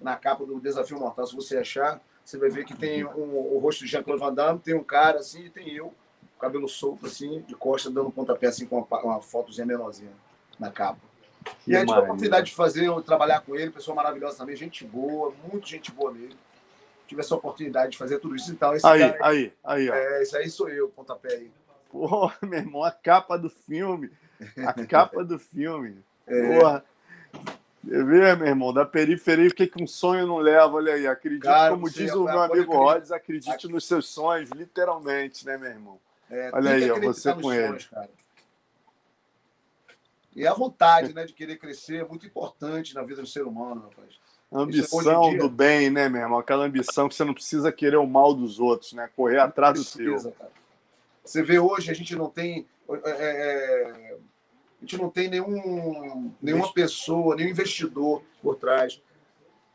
[0.01, 3.57] na capa do Desafio Mortal, se você achar, você vai ver que tem um, o
[3.59, 5.93] rosto de Jean-Claude Van Damme, tem um cara assim e tem eu,
[6.39, 10.11] cabelo solto assim, de costa, dando um pontapé assim com uma, uma fotozinha menorzinha
[10.59, 10.99] na capa.
[11.67, 15.33] E aí tive a oportunidade de fazer, trabalhar com ele, pessoa maravilhosa também, gente boa,
[15.51, 16.39] muito gente boa mesmo.
[17.07, 18.51] Tive essa oportunidade de fazer tudo isso.
[18.51, 19.93] Então, esse aí, cara, aí, aí, ó.
[19.93, 21.51] É, esse aí sou eu, pontapé aí.
[21.89, 24.09] Porra, meu irmão, a capa do filme.
[24.65, 25.97] A capa do filme.
[26.25, 26.59] É.
[26.59, 26.85] Porra.
[27.83, 30.73] Você vê, meu irmão, da periferia, o que, que um sonho não leva?
[30.73, 35.55] Olha aí, acredite, como diz o meu amigo Rhodes, acredite nos seus sonhos, literalmente, né,
[35.55, 35.99] meu irmão?
[36.29, 37.79] É, Olha aí, ó, você com ele.
[37.79, 38.09] Sonhos,
[40.35, 43.83] e a vontade né, de querer crescer é muito importante na vida do ser humano,
[43.83, 44.19] rapaz.
[44.51, 45.39] É ambição dia...
[45.39, 46.39] do bem, né, meu irmão?
[46.39, 49.09] Aquela ambição que você não precisa querer o mal dos outros, né?
[49.15, 50.33] Correr atrás do seu.
[51.23, 52.67] Você vê hoje, a gente não tem.
[52.89, 54.17] É, é
[54.77, 59.01] a gente não tem nenhum, nenhuma pessoa, nenhum investidor por trás.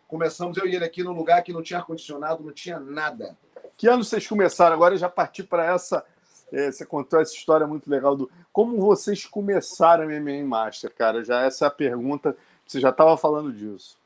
[0.06, 3.36] Começamos eu e ele aqui num lugar que não tinha ar-condicionado, não tinha nada.
[3.76, 4.74] Que ano vocês começaram?
[4.74, 6.04] Agora eu já parti para essa.
[6.52, 11.24] É, você contou essa história muito legal do como vocês começaram MMA Master, cara.
[11.24, 12.36] Já essa é a pergunta.
[12.66, 13.98] Você já estava falando disso.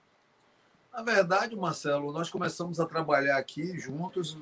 [0.93, 4.39] Na verdade, Marcelo, nós começamos a trabalhar aqui juntos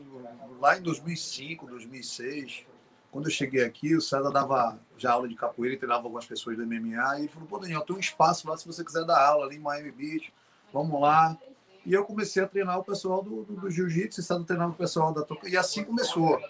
[0.60, 2.66] lá em 2005, 2006.
[3.10, 6.66] Quando eu cheguei aqui, o César dava já aula de capoeira treinava algumas pessoas do
[6.66, 7.18] MMA.
[7.18, 9.56] E ele falou: pô, Daniel, tem um espaço lá se você quiser dar aula ali
[9.56, 10.32] em Miami Beach.
[10.72, 11.38] Vamos lá.
[11.84, 14.76] E eu comecei a treinar o pessoal do, do, do jiu-jitsu, o César treinava o
[14.76, 15.48] pessoal da toca.
[15.48, 16.40] E assim começou.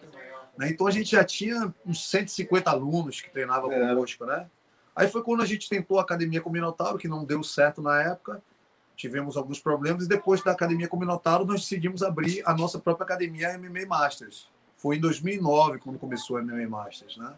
[0.57, 0.71] Né?
[0.71, 3.79] Então a gente já tinha uns 150 alunos que treinavam é.
[3.79, 4.47] conosco, né?
[4.95, 7.81] Aí foi quando a gente tentou a academia com o Minotauro, que não deu certo
[7.81, 8.43] na época.
[8.95, 12.79] Tivemos alguns problemas e depois da academia com o Minotauro nós decidimos abrir a nossa
[12.79, 14.49] própria academia MMA Masters.
[14.77, 17.35] Foi em 2009 quando começou a MMA Masters, né?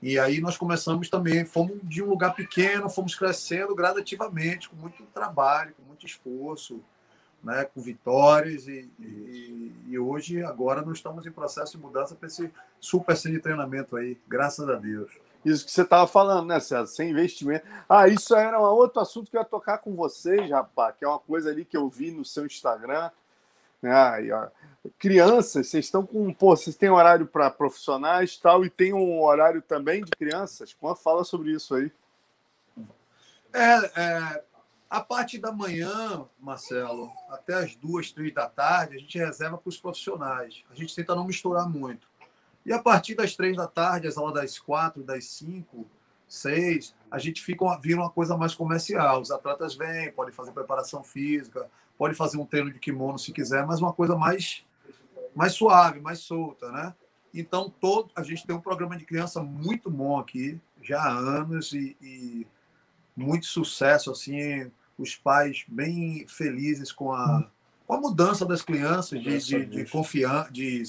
[0.00, 5.02] E aí nós começamos também, fomos de um lugar pequeno, fomos crescendo gradativamente, com muito
[5.06, 6.80] trabalho, com muito esforço,
[7.46, 12.26] né, com vitórias e, e, e, hoje, agora, nós estamos em processo de mudança para
[12.26, 15.12] esse super de treinamento aí, graças a Deus.
[15.44, 16.88] Isso que você estava falando, né, César?
[16.88, 17.64] Sem investimento.
[17.88, 21.08] Ah, isso era um outro assunto que eu ia tocar com vocês, rapaz, que é
[21.08, 23.12] uma coisa ali que eu vi no seu Instagram.
[23.80, 23.92] Né?
[23.92, 24.48] Aí, ó,
[24.98, 26.34] crianças, vocês estão com.
[26.34, 30.74] Pô, vocês têm horário para profissionais tal, e tem um horário também de crianças?
[30.74, 31.92] Quando fala sobre isso aí.
[33.52, 34.42] É, é,
[34.96, 39.68] a parte da manhã, Marcelo, até as duas, três da tarde, a gente reserva para
[39.68, 40.64] os profissionais.
[40.70, 42.08] A gente tenta não misturar muito.
[42.64, 45.86] E a partir das três da tarde, as aulas das quatro, das cinco,
[46.26, 49.20] seis, a gente fica vira uma coisa mais comercial.
[49.20, 51.68] Os atletas vêm, podem fazer preparação física,
[51.98, 54.64] pode fazer um treino de kimono se quiser, mas uma coisa mais
[55.34, 56.94] mais suave, mais solta, né?
[57.34, 61.74] Então todo a gente tem um programa de criança muito bom aqui, já há anos
[61.74, 62.46] e, e
[63.14, 67.48] muito sucesso, assim, os pais bem felizes com a,
[67.86, 70.82] com a mudança das crianças, de, de, de confiança, de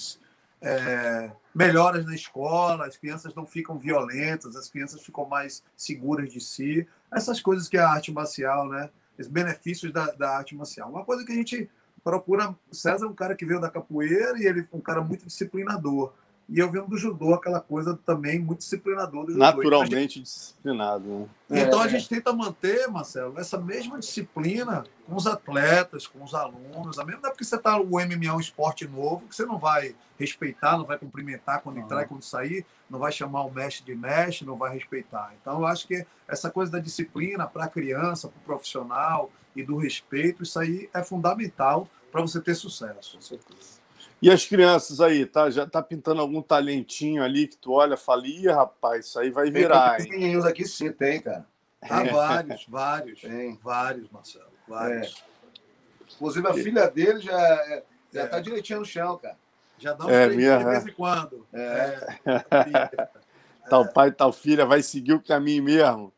[0.62, 6.40] é, melhoras na escola, as crianças não ficam violentas, as crianças ficam mais seguras de
[6.40, 8.90] si, essas coisas que é a arte marcial, né?
[9.18, 10.90] Os benefícios da, da arte marcial.
[10.90, 11.70] Uma coisa que a gente
[12.04, 15.26] procura, César é um cara que veio da capoeira e ele é um cara muito
[15.26, 16.14] disciplinador.
[16.50, 19.44] E eu venho do judô, aquela coisa também muito disciplinador do judô.
[19.44, 20.24] Naturalmente gente...
[20.24, 21.30] disciplinado.
[21.50, 21.64] Né?
[21.64, 26.34] Então é, a gente tenta manter, Marcelo, essa mesma disciplina com os atletas, com os
[26.34, 27.00] alunos.
[27.00, 29.46] A mesma não é porque você está o MMA é um esporte novo, que você
[29.46, 33.52] não vai respeitar, não vai cumprimentar quando entrar e quando sair, não vai chamar o
[33.52, 35.34] mestre de mestre, não vai respeitar.
[35.42, 39.64] Então eu acho que essa coisa da disciplina para a criança, para o profissional e
[39.64, 43.18] do respeito, isso aí é fundamental para você ter sucesso.
[43.18, 43.77] Com certeza.
[44.22, 45.50] E as crianças aí, tá?
[45.50, 49.30] Já tá pintando algum talentinho ali que tu olha e fala, ih, rapaz, isso aí
[49.30, 49.98] vai virar.
[49.98, 51.46] Tem meninos aqui sim, tem, cara.
[51.80, 53.22] Ah, vários, vários.
[53.22, 53.56] Tem.
[53.64, 54.50] Vários, Marcelo.
[54.68, 55.24] Vários.
[55.24, 56.14] É.
[56.16, 58.28] Inclusive, a filha dele já, é, já é.
[58.28, 59.38] tá direitinho no chão, cara.
[59.78, 61.46] Já dá um é, minha, de vez em quando.
[61.54, 62.18] É.
[62.26, 63.10] é.
[63.70, 66.14] Tal pai, tal filha, vai seguir o caminho mesmo.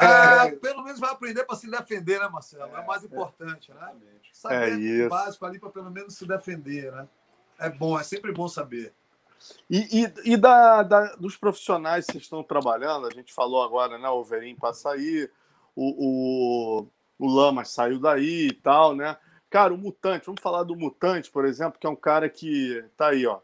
[0.00, 2.74] Ah, pelo menos vai aprender para se defender, né, Marcelo?
[2.74, 3.92] É o mais importante, né?
[4.32, 5.08] Saber é isso.
[5.10, 7.06] básico ali para pelo menos se defender, né?
[7.58, 8.92] É bom, é sempre bom saber.
[9.70, 14.08] E, e, e da, da, dos profissionais que estão trabalhando, a gente falou agora, né?
[14.08, 15.30] O Verim para sair,
[15.74, 16.06] o,
[16.78, 16.86] o,
[17.18, 19.16] o Lamas saiu daí e tal, né?
[19.48, 23.08] Cara, o Mutante, vamos falar do Mutante, por exemplo, que é um cara que tá
[23.08, 23.40] aí, ó.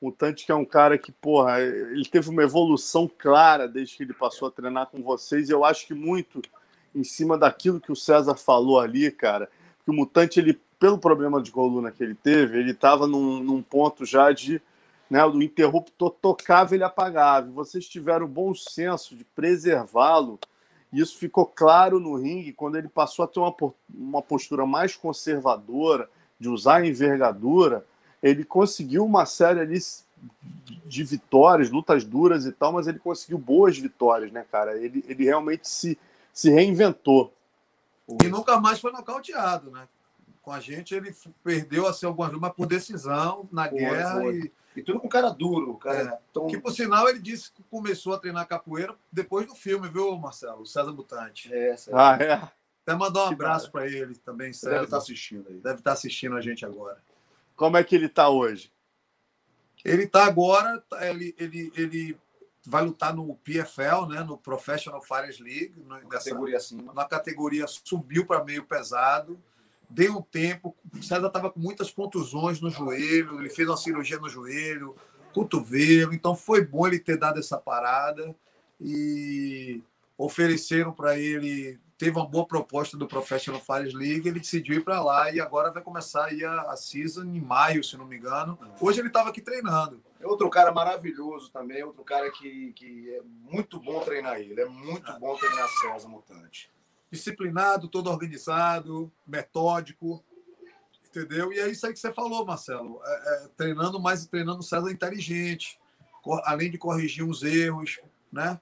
[0.00, 4.12] Mutante que é um cara que, porra, ele teve uma evolução clara desde que ele
[4.12, 6.42] passou a treinar com vocês, e eu acho que muito
[6.94, 9.50] em cima daquilo que o César falou ali, cara,
[9.84, 13.62] que o Mutante, ele pelo problema de coluna que ele teve, ele estava num, num,
[13.62, 14.60] ponto já de.
[15.08, 17.48] Né, o interruptor tocava ele apagava.
[17.50, 20.38] Vocês tiveram o bom senso de preservá-lo.
[20.92, 23.54] Isso ficou claro no ringue quando ele passou a ter uma,
[23.94, 26.08] uma postura mais conservadora,
[26.38, 27.84] de usar envergadura.
[28.22, 29.78] Ele conseguiu uma série ali
[30.84, 34.76] de vitórias, lutas duras e tal, mas ele conseguiu boas vitórias, né, cara?
[34.76, 35.98] Ele, ele realmente se,
[36.32, 37.32] se reinventou.
[38.22, 39.86] E nunca mais foi nocauteado, né?
[40.46, 44.20] Com a gente, ele perdeu assim, algumas mas por decisão na foi, guerra.
[44.20, 44.38] Foi.
[44.38, 45.74] E, e tudo com cara duro.
[45.74, 46.46] Cara é, tão...
[46.46, 50.62] Que, por sinal, ele disse que começou a treinar capoeira depois do filme, viu, Marcelo?
[50.62, 51.52] O César Butante.
[51.52, 52.34] É, Ah, é.
[52.34, 54.70] Até mandar um abraço para ele também, César.
[54.70, 55.56] Deve estar tá assistindo aí.
[55.56, 57.02] Deve estar tá assistindo a gente agora.
[57.56, 58.72] Como é que ele está hoje?
[59.84, 62.16] Ele está agora, tá, ele, ele, ele
[62.64, 66.94] vai lutar no PFL, né, no Professional Fighters League, na categoria acima.
[66.94, 69.36] Na categoria subiu para meio pesado
[69.88, 70.74] deu tempo.
[70.92, 74.96] O César estava com muitas contusões no joelho, ele fez uma cirurgia no joelho,
[75.32, 78.34] cotovelo, então foi bom ele ter dado essa parada
[78.80, 79.82] e
[80.16, 81.78] ofereceram para ele.
[81.98, 85.72] Teve uma boa proposta do Professional Fires League, ele decidiu ir para lá e agora
[85.72, 88.58] vai começar aí a, a season em maio, se não me engano.
[88.78, 90.02] Hoje ele estava aqui treinando.
[90.20, 94.66] É outro cara maravilhoso também, outro cara que, que é muito bom treinar ele, é
[94.66, 96.70] muito bom treinar César Mutante
[97.10, 100.24] disciplinado, todo organizado, metódico,
[101.08, 101.52] entendeu?
[101.52, 103.00] E é isso aí que você falou, Marcelo.
[103.04, 105.78] É, é, treinando mais treinando César inteligente,
[106.44, 108.00] além de corrigir uns erros,
[108.30, 108.60] né?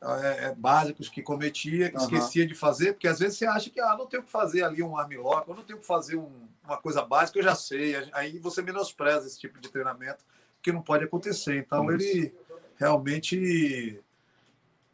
[0.00, 2.04] É, é, básicos que cometia, que uhum.
[2.04, 4.80] esquecia de fazer, porque às vezes você acha que ah, não tenho que fazer ali
[4.80, 7.96] um armlock, eu não tenho que fazer um, uma coisa básica, eu já sei.
[8.12, 10.24] Aí você menospreza esse tipo de treinamento
[10.62, 11.56] que não pode acontecer.
[11.56, 12.06] Então Isso.
[12.06, 12.34] ele
[12.76, 14.00] realmente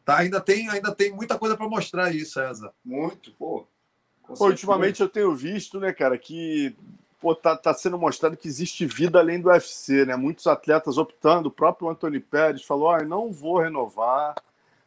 [0.05, 2.71] tá, ainda, tem, ainda tem muita coisa para mostrar aí, César.
[2.83, 3.65] Muito, pô.
[4.25, 6.75] pô ultimamente eu tenho visto, né, cara, que
[7.19, 10.15] pô, tá, tá sendo mostrado que existe vida além do UFC, né?
[10.15, 14.35] Muitos atletas optando, o próprio Anthony Pérez falou: ah, não vou renovar.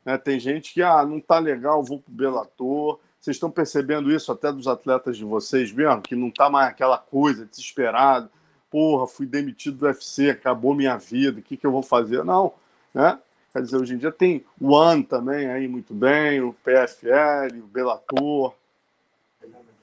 [0.04, 0.16] Né?
[0.16, 3.00] Tem gente que, ah, não tá legal, vou pro Bellator.
[3.20, 6.00] Vocês estão percebendo isso até dos atletas de vocês mesmo?
[6.00, 8.30] Que não tá mais aquela coisa, desesperado.
[8.70, 12.24] Porra, fui demitido do UFC, acabou minha vida, o que, que eu vou fazer?
[12.24, 12.54] Não,
[12.94, 13.18] né?
[13.52, 17.66] Quer dizer, hoje em dia tem o AN também aí muito bem, o PFL, o
[17.66, 18.54] Bellator.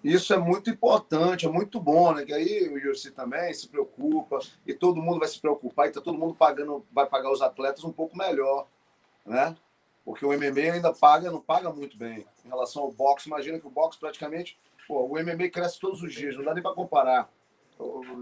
[0.03, 2.23] Isso é muito importante, é muito bom, né?
[2.23, 4.37] Que aí o UFC também se preocupa
[4.67, 7.83] e todo mundo vai se preocupar e tá todo mundo pagando, vai pagar os atletas
[7.83, 8.67] um pouco melhor,
[9.25, 9.57] né?
[10.05, 13.27] Porque o MMA ainda paga, não paga muito bem em relação ao boxe.
[13.27, 16.61] Imagina que o boxe praticamente, pô, o MMA cresce todos os dias, não dá nem
[16.61, 17.27] para comparar,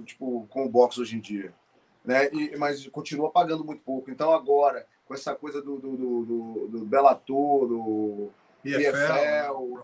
[0.05, 1.53] tipo, com o boxe hoje em dia,
[2.05, 2.29] né?
[2.31, 4.09] E, mas continua pagando muito pouco.
[4.09, 8.29] Então agora com essa coisa do, do, do, do, Bellator, do
[8.63, 9.81] IFL,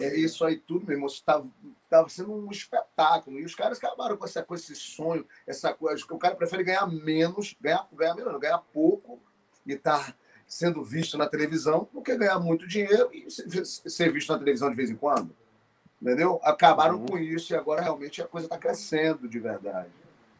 [0.00, 1.06] é isso aí tudo mesmo.
[1.06, 1.46] Estava
[1.88, 3.38] tá, sendo um espetáculo.
[3.40, 6.04] E os caras acabaram com, essa, com esse sonho, essa coisa.
[6.10, 9.18] O cara prefere ganhar menos, ganhar, ganhar menos, ganhar pouco
[9.66, 10.14] e estar tá
[10.46, 14.76] sendo visto na televisão do que ganhar muito dinheiro e ser visto na televisão de
[14.76, 15.34] vez em quando.
[16.00, 16.38] Entendeu?
[16.44, 17.06] Acabaram uhum.
[17.06, 19.90] com isso e agora realmente a coisa está crescendo de verdade.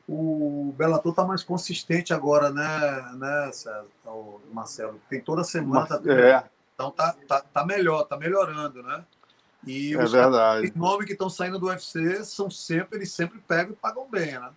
[0.09, 5.01] O Bellator está mais consistente agora, né, né César, o Marcelo?
[5.11, 5.87] Tem toda semana.
[5.91, 6.45] Mas, tá é.
[6.75, 9.05] Então tá, tá, tá melhor, tá melhorando, né?
[9.67, 10.73] E é os verdade.
[10.77, 14.51] nomes que estão saindo do UFC são sempre, eles sempre pegam e pagam bem, né?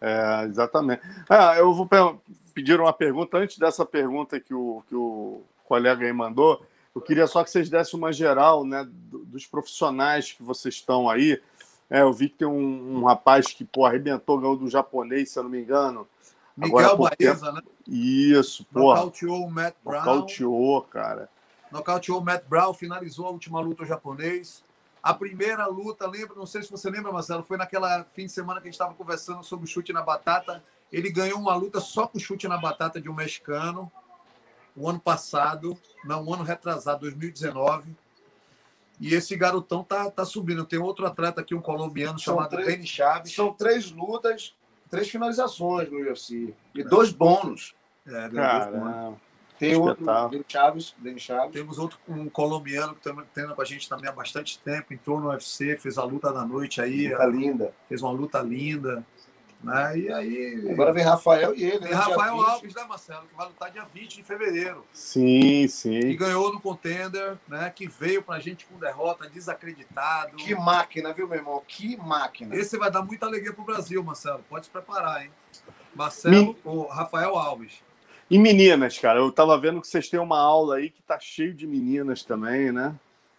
[0.00, 1.02] É, exatamente.
[1.28, 1.88] Ah, eu vou
[2.52, 6.64] pedir uma pergunta antes dessa pergunta que o, que o colega aí mandou.
[6.94, 11.40] Eu queria só que vocês dessem uma geral, né, dos profissionais que vocês estão aí.
[11.88, 15.38] É, eu vi que tem um, um rapaz que pô, arrebentou, ganhou do japonês, se
[15.38, 16.06] eu não me engano.
[16.56, 17.60] Miguel Baeza, né?
[17.86, 18.94] Isso, pô.
[18.94, 20.04] Nocauteou o Matt Brown.
[20.04, 21.28] Nocauteou, cara.
[21.70, 24.64] Nocauteou o Matt Brown, finalizou a última luta o japonês.
[25.02, 28.60] A primeira luta, lembra, não sei se você lembra, Marcelo, foi naquela fim de semana
[28.60, 30.62] que a gente estava conversando sobre o chute na batata.
[30.90, 33.90] Ele ganhou uma luta só com chute na batata de um mexicano
[34.76, 37.96] o ano passado, não, o ano retrasado, 2019.
[38.98, 40.64] E esse garotão tá, tá subindo.
[40.64, 43.34] Tem outro atleta aqui, um colombiano são chamado três, Denis Chaves.
[43.34, 44.54] São três lutas,
[44.90, 46.54] três finalizações no UFC.
[46.74, 46.84] E é.
[46.84, 47.74] dois bônus.
[48.06, 49.18] É, dois bônus.
[49.58, 51.52] Tem outro, Denis Chaves, Denis Chaves.
[51.52, 54.92] Temos outro, um colombiano que também treina com a gente também há bastante tempo.
[54.92, 57.08] Entrou no UFC, fez a luta da noite aí.
[57.08, 57.74] Luta linda.
[57.88, 59.04] Fez uma luta linda.
[59.62, 59.98] Né?
[59.98, 60.70] E aí.
[60.70, 61.80] Agora vem Rafael e ele.
[61.80, 61.88] Né?
[61.88, 63.26] Tem Rafael Alves, né, Marcelo?
[63.26, 64.84] Que vai lutar dia 20 de fevereiro.
[64.92, 66.00] Sim, sim.
[66.00, 67.70] Que ganhou no contender, né?
[67.74, 70.36] Que veio pra gente com derrota, desacreditado.
[70.36, 71.62] Que máquina, viu, meu irmão?
[71.66, 72.54] Que máquina.
[72.54, 74.44] Esse vai dar muita alegria pro Brasil, Marcelo.
[74.48, 75.30] Pode se preparar, hein?
[75.94, 77.82] Marcelo, o Rafael Alves.
[78.28, 81.54] E meninas, cara, eu tava vendo que vocês têm uma aula aí que tá cheio
[81.54, 82.94] de meninas também, né?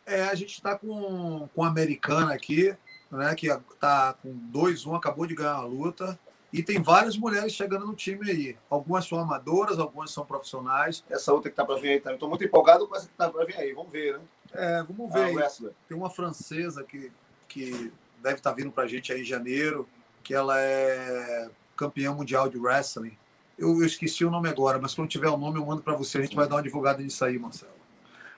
[0.06, 2.74] É, a gente está com, com a americana aqui,
[3.12, 6.18] né, que está com 2-1, acabou de ganhar a luta.
[6.52, 8.58] E tem várias mulheres chegando no time aí.
[8.70, 11.04] Algumas são amadoras, algumas são profissionais.
[11.10, 12.16] Essa outra que está para vir aí também.
[12.16, 13.74] Estou muito empolgado com essa que está para vir aí.
[13.74, 14.24] Vamos ver, né?
[14.54, 15.44] É, vamos ver.
[15.44, 17.12] Ah, tem uma francesa que,
[17.48, 17.92] que
[18.22, 19.88] deve estar tá vindo para a gente aí em janeiro,
[20.24, 23.18] que ela é campeã mundial de wrestling.
[23.58, 26.20] Eu, eu, esqueci o nome agora, mas quando tiver o nome eu mando para você.
[26.20, 27.77] A gente vai dar uma divulgada nisso aí, Marcelo.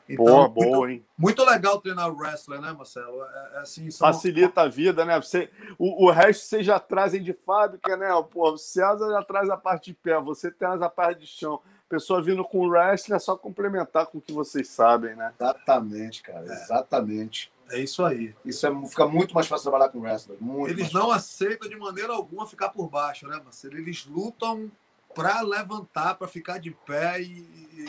[0.10, 1.06] Então, boa, muito, boa, hein?
[1.16, 3.24] Muito legal treinar o wrestler, né, Marcelo?
[3.24, 4.08] É, é assim, são...
[4.08, 5.22] Facilita a vida, né?
[5.22, 8.10] Você, o, o resto vocês já trazem de fábrica, né?
[8.32, 11.62] Pô, o César já traz a parte de pé, você traz a parte de chão.
[11.88, 15.32] Pessoa vindo com o wrestling é só complementar com o que vocês sabem, né?
[15.40, 16.46] Exatamente, cara.
[16.48, 16.54] É.
[16.54, 17.52] Exatamente.
[17.72, 18.34] É isso aí.
[18.44, 20.38] Isso é, fica muito mais fácil trabalhar com wrestler.
[20.42, 23.78] Muito Eles não aceitam de maneira alguma ficar por baixo, né, Marcelo?
[23.78, 24.72] Eles lutam
[25.14, 27.88] para levantar, para ficar de pé e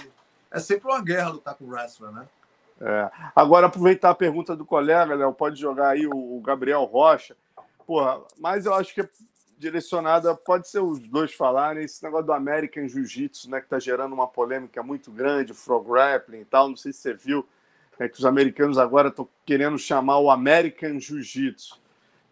[0.50, 2.26] é sempre uma guerra lutar com o wrestler, né?
[2.80, 3.10] É.
[3.36, 7.36] Agora, aproveitar a pergunta do colega, Léo, pode jogar aí o Gabriel Rocha.
[7.86, 9.08] Porra, mas eu acho que é
[9.58, 14.14] direcionada, pode ser os dois falarem, esse negócio do American Jiu-Jitsu, né, que está gerando
[14.14, 17.46] uma polêmica muito grande, Frog Grappling e tal, não sei se você viu,
[17.98, 21.78] é que os americanos agora estão querendo chamar o American Jiu-Jitsu.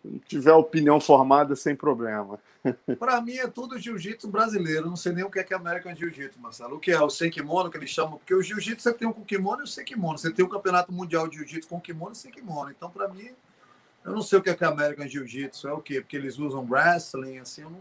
[0.02, 2.38] Se tiver opinião formada, sem problema.
[2.98, 4.86] Para mim é tudo jiu-jitsu brasileiro.
[4.86, 6.76] Não sei nem o que é, que é American Jiu-Jitsu, Marcelo.
[6.76, 8.18] O que é o sem kimono que eles chamam?
[8.18, 10.18] Porque o jiu-jitsu você tem um com kimono e o sem kimono.
[10.18, 12.70] Você tem o campeonato mundial de jiu-jitsu com kimono e sem kimono.
[12.70, 13.30] Então, para mim,
[14.04, 15.68] eu não sei o que é, que é American Jiu-Jitsu.
[15.68, 16.00] É o quê?
[16.00, 17.62] Porque eles usam wrestling, assim.
[17.62, 17.78] Eu, não...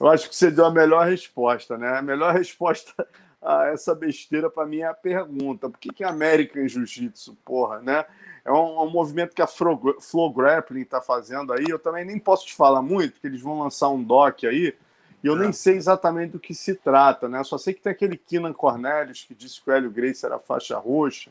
[0.00, 1.98] eu acho que você deu a melhor resposta, né?
[1.98, 3.06] A melhor resposta
[3.40, 7.80] a essa besteira para mim é a pergunta: por que, que é American Jiu-Jitsu, porra,
[7.80, 8.04] né?
[8.44, 11.66] É um, um movimento que a Flow Grappling está fazendo aí.
[11.68, 14.74] Eu também nem posso te falar muito, porque eles vão lançar um doc aí,
[15.22, 15.38] E eu é.
[15.38, 17.44] nem sei exatamente do que se trata, né?
[17.44, 20.76] Só sei que tem aquele Keenan Cornelius que disse que o Hélio Grace era faixa
[20.76, 21.30] roxa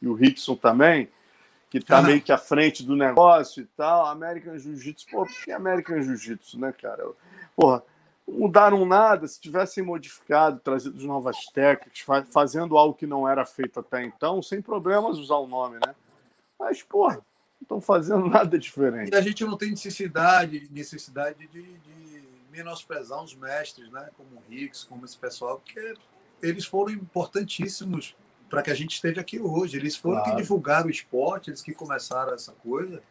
[0.00, 1.08] e o Rickson também,
[1.68, 2.02] que tá ah.
[2.02, 4.06] meio que à frente do negócio e tal.
[4.06, 7.04] American Jiu-Jitsu, pô, por que American Jiu-Jitsu, né, cara?
[7.56, 7.82] Porra,
[8.26, 14.04] mudaram nada, se tivessem modificado, trazido novas técnicas, fazendo algo que não era feito até
[14.04, 15.94] então, sem problemas usar o nome, né?
[16.62, 17.24] Mas, porra, não
[17.62, 19.12] estão fazendo nada diferente.
[19.12, 24.08] E a gente não tem necessidade, necessidade de, de menosprezar os mestres, né?
[24.16, 25.94] Como o Higgs, como esse pessoal, porque
[26.40, 28.14] eles foram importantíssimos
[28.48, 29.76] para que a gente esteja aqui hoje.
[29.76, 30.30] Eles foram claro.
[30.30, 33.02] que divulgaram o esporte, eles que começaram essa coisa.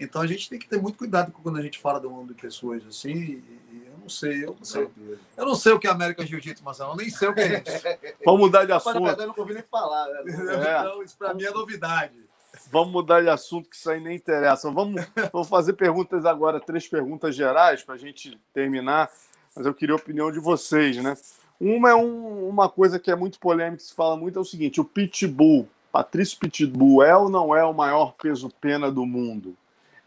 [0.00, 2.34] Então a gente tem que ter muito cuidado quando a gente fala do nome de
[2.34, 3.12] pessoas assim.
[3.12, 4.88] E, eu não sei, eu não sei.
[5.36, 7.62] Eu não sei o que é América Jiu-Jitsu, mas eu nem sei o que é
[7.62, 8.18] isso.
[8.24, 9.00] Vamos mudar de assunto.
[9.00, 10.06] Mas, eu não ouvi nem falar.
[10.08, 10.22] Né?
[10.26, 10.80] É.
[10.84, 12.23] Então, isso para mim é novidade.
[12.70, 14.70] Vamos mudar de assunto, que isso aí nem interessa.
[14.70, 19.10] Vamos, vamos fazer perguntas agora, três perguntas gerais para a gente terminar.
[19.54, 21.16] Mas eu queria a opinião de vocês, né?
[21.60, 24.80] Uma é um, uma coisa que é muito polêmica, se fala muito, é o seguinte:
[24.80, 29.56] o Pitbull, Patrício Pitbull, é ou não é o maior peso-pena do mundo?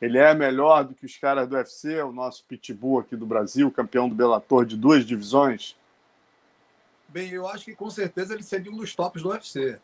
[0.01, 3.71] Ele é melhor do que os caras do UFC, o nosso Pitbull aqui do Brasil,
[3.71, 5.75] campeão do Bellator de duas divisões?
[7.07, 9.79] Bem, eu acho que com certeza ele seria um dos tops do UFC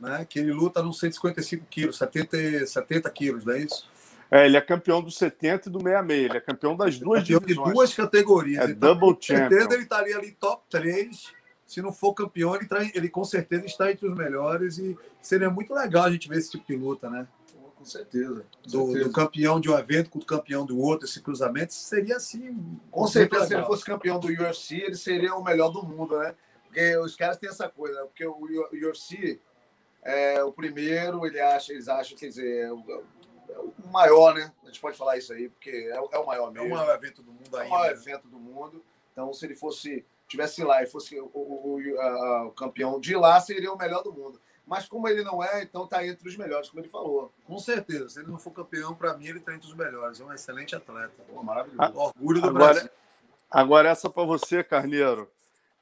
[0.00, 0.26] né?
[0.28, 3.88] Que ele luta nos 155 quilos, 70, 70 quilos, não é isso?
[4.30, 6.24] É, ele é campeão do 70 e do 66.
[6.24, 7.68] Ele é campeão das duas campeão divisões.
[7.68, 8.68] de duas categorias.
[8.68, 9.48] É então, double com champion.
[9.48, 11.32] certeza ele estaria ali top 3.
[11.66, 14.78] Se não for campeão, ele, tá, ele com certeza está entre os melhores.
[14.78, 17.26] E seria muito legal a gente ver esse tipo de luta, né?
[17.76, 18.44] Com certeza.
[18.64, 19.04] Com do, certeza.
[19.04, 22.58] do, campeão de um evento com o campeão do outro, esse cruzamento, seria assim.
[22.90, 26.34] Com certeza, se ele fosse campeão do UFC, ele seria o melhor do mundo, né?
[26.64, 28.06] Porque os caras têm essa coisa, né?
[28.06, 28.36] porque o
[28.72, 29.40] UFC
[30.02, 32.84] é, o primeiro, ele acha, eles acham, quer dizer, é o,
[33.50, 34.52] é o, maior, né?
[34.62, 36.68] A gente pode falar isso aí, porque é, é o maior mesmo.
[36.68, 37.64] É o maior evento do mundo ainda.
[37.64, 38.84] É o maior evento do mundo.
[39.12, 43.40] Então, se ele fosse, tivesse lá e fosse o, o, a, o campeão de lá,
[43.40, 44.40] seria o melhor do mundo.
[44.68, 47.32] Mas como ele não é, então está entre os melhores, como ele falou.
[47.46, 48.10] Com certeza.
[48.10, 50.20] Se ele não for campeão, para mim, ele está entre os melhores.
[50.20, 51.24] É um excelente atleta.
[51.32, 51.92] Pô, maravilhoso.
[51.94, 52.90] Orgulho do agora, Brasil.
[53.50, 55.30] Agora, essa para você, Carneiro.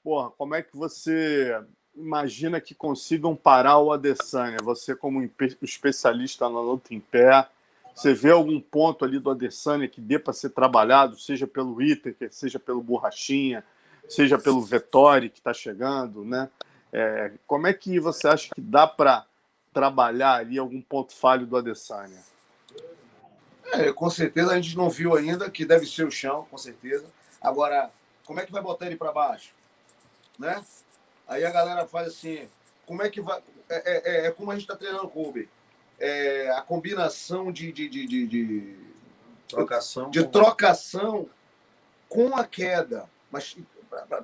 [0.05, 1.61] Porra, como é que você
[1.97, 4.59] imagina que consigam parar o Adesanya?
[4.63, 5.29] Você, como
[5.63, 7.49] especialista na luta em pé,
[7.95, 12.33] você vê algum ponto ali do Adesanya que dê para ser trabalhado, seja pelo Itaker,
[12.33, 13.65] seja pelo Borrachinha,
[14.09, 16.49] seja pelo Vettori que está chegando, né?
[16.93, 19.27] É, como é que você acha que dá para
[19.73, 22.23] trabalhar ali algum ponto falho do Adesanya?
[23.73, 27.07] É, com certeza a gente não viu ainda, que deve ser o chão, com certeza.
[27.41, 27.91] Agora,
[28.25, 29.53] como é que vai botar ele para baixo?
[30.39, 30.63] Né?
[31.27, 32.49] Aí a galera faz assim,
[32.87, 33.43] como é que vai.
[33.69, 35.49] É, é, é como a gente está treinando o clube.
[35.99, 38.77] É, a combinação de, de, de, de, de
[39.49, 40.11] trocação.
[40.11, 41.29] de trocação
[42.09, 43.09] com a queda.
[43.31, 43.57] Mas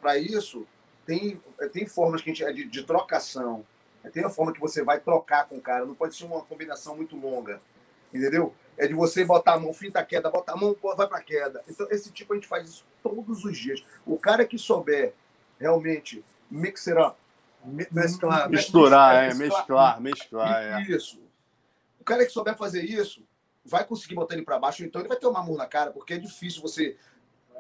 [0.01, 0.67] para isso,
[1.05, 1.41] tem,
[1.73, 3.65] tem formas que a gente, de, de trocação.
[4.13, 5.85] Tem a forma que você vai trocar com o cara.
[5.85, 7.61] Não pode ser uma combinação muito longa.
[8.13, 8.55] Entendeu?
[8.77, 11.63] É de você botar a mão, finta a queda, botar a mão, vai para queda.
[11.69, 13.83] Então, esse tipo a gente faz isso todos os dias.
[14.05, 15.15] O cara que souber
[15.59, 17.17] realmente mix it up.
[17.65, 18.51] Mesclar.
[18.51, 20.63] Misturar, é, mesclar, mesclar.
[20.63, 20.83] É.
[20.83, 21.21] Isso.
[22.01, 23.25] O cara que souber fazer isso
[23.65, 26.15] vai conseguir botar ele para baixo, então ele vai ter uma mão na cara, porque
[26.15, 26.97] é difícil você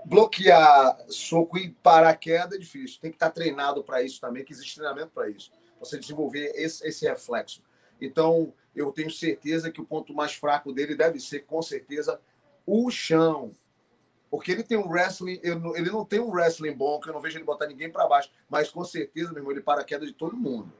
[0.04, 3.00] bloquear soco e parar a queda, é difícil.
[3.00, 5.52] Tem que estar treinado para isso também, que existe treinamento para isso.
[5.78, 7.62] Você desenvolver esse, esse reflexo.
[8.00, 12.20] Então, eu tenho certeza que o ponto mais fraco dele deve ser, com certeza,
[12.66, 13.52] o chão.
[14.32, 17.36] Porque ele tem um wrestling, ele não tem um wrestling bom, que eu não vejo
[17.36, 20.14] ele botar ninguém para baixo, mas com certeza, meu irmão, ele para a queda de
[20.14, 20.72] todo mundo.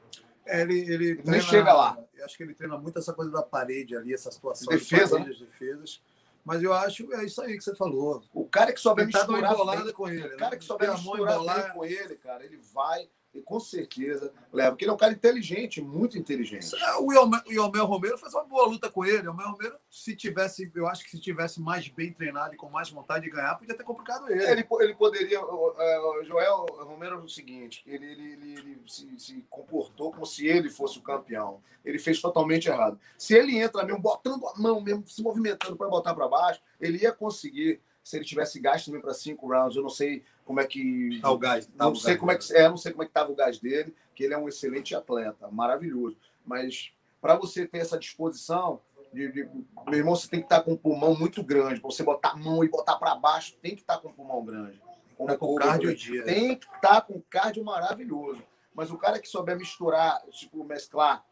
[0.43, 1.95] É, ele, ele, ele treina, chega lá.
[2.15, 5.29] Eu acho que ele treina muito essa coisa da parede ali, essa situação defesa, de
[5.29, 5.35] né?
[5.45, 6.01] defesas.
[6.43, 8.23] Mas eu acho é isso aí que você falou.
[8.33, 10.57] O cara que souber misturar embolada com ele, o cara né?
[10.57, 14.93] que souber misturar com ele, cara, ele vai e com certeza leva, porque ele é
[14.93, 16.75] um cara inteligente, muito inteligente.
[16.75, 17.11] É, o
[17.51, 19.27] Yomel Romero fez uma boa luta com ele.
[19.27, 22.69] O Yomel Romero, se tivesse, eu acho que se tivesse mais bem treinado e com
[22.69, 24.43] mais vontade de ganhar, podia ter complicado ele.
[24.43, 25.43] Ele, ele poderia.
[25.43, 30.45] O Joel Romero é o seguinte: ele, ele, ele, ele se, se, comportou como se
[30.45, 31.61] ele fosse o campeão.
[31.83, 32.99] Ele fez totalmente errado.
[33.17, 36.99] Se ele entra mesmo, botando a mão mesmo, se movimentando para botar para baixo, ele
[36.99, 39.77] ia conseguir se ele tivesse gás também para cinco rounds.
[39.77, 41.19] Eu não sei como é que.
[41.21, 41.65] Tá o gás.
[41.65, 43.31] Tá não o sei gás como é que é, não sei como é que estava
[43.31, 46.17] o gás dele, que ele é um excelente atleta, maravilhoso.
[46.45, 46.91] Mas
[47.21, 48.81] para você ter essa disposição,
[49.13, 49.49] de, de,
[49.87, 51.79] meu irmão, você tem que estar tá com um pulmão muito grande.
[51.79, 54.13] Para você botar a mão e botar para baixo, tem que estar tá com um
[54.13, 54.81] pulmão grande.
[55.25, 56.23] Tá com cardio dia.
[56.25, 58.43] Tem que estar tá com cardio maravilhoso.
[58.73, 61.23] Mas o cara que souber misturar, tipo, mesclar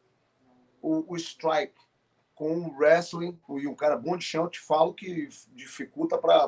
[0.82, 1.74] o, o strike
[2.41, 6.47] com o wrestling e um cara bom de chão, te falo que dificulta para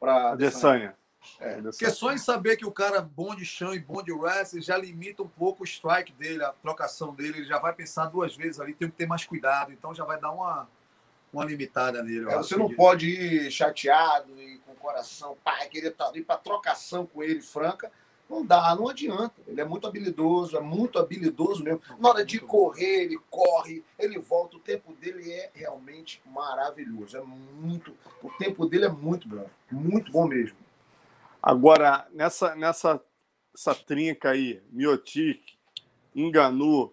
[0.00, 0.96] para Adesanya.
[1.38, 1.62] É.
[1.62, 4.76] Porque só em saber que o cara bom de chão e bom de wrestling já
[4.76, 7.38] limita um pouco o strike dele, a trocação dele.
[7.38, 9.72] Ele já vai pensar duas vezes ali, tem que ter mais cuidado.
[9.72, 10.68] Então já vai dar uma,
[11.32, 12.28] uma limitada nele.
[12.28, 16.38] É, você não pode ir chateado e com o coração, pai, querer estar ali para
[16.38, 17.88] trocação com ele franca.
[18.28, 19.34] Não dá, não adianta.
[19.46, 21.80] Ele é muito habilidoso, é muito habilidoso mesmo.
[21.98, 24.56] Na hora de correr, ele corre, ele volta.
[24.56, 27.16] O tempo dele é realmente maravilhoso.
[27.16, 27.92] É muito.
[28.22, 29.46] O tempo dele é muito bom.
[29.70, 30.56] Muito bom mesmo.
[31.40, 33.00] Agora, nessa, nessa
[33.56, 35.40] essa trinca aí, Miotic,
[36.14, 36.92] Enganu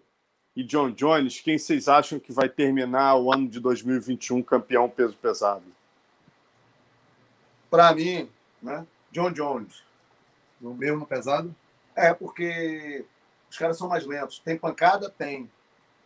[0.56, 5.14] e John Jones, quem vocês acham que vai terminar o ano de 2021 campeão peso
[5.16, 5.64] pesado?
[7.70, 8.28] Para mim,
[8.62, 8.86] né?
[9.12, 9.82] John Jones.
[10.60, 11.54] No mesmo pesado?
[11.94, 13.04] É, porque
[13.50, 14.38] os caras são mais lentos.
[14.38, 15.08] Tem pancada?
[15.10, 15.50] Tem.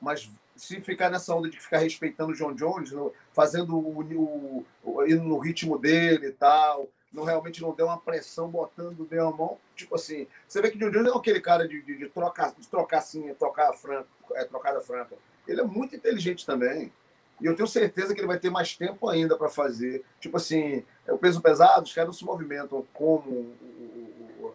[0.01, 2.92] Mas se ficar nessa onda de ficar respeitando o John Jones,
[3.32, 7.99] fazendo o, o, o, indo no ritmo dele e tal, não realmente não deu uma
[7.99, 9.57] pressão botando deu a mão.
[9.74, 12.68] Tipo assim, você vê que John Jones é aquele cara de, de, de trocar, de
[12.68, 15.16] trocar assim, trocar franca, é, trocada franca.
[15.46, 16.92] Ele é muito inteligente também.
[17.40, 20.05] E eu tenho certeza que ele vai ter mais tempo ainda para fazer.
[20.20, 23.57] Tipo assim, é o peso pesado, os caras não se movimentam como o,
[23.96, 23.97] o,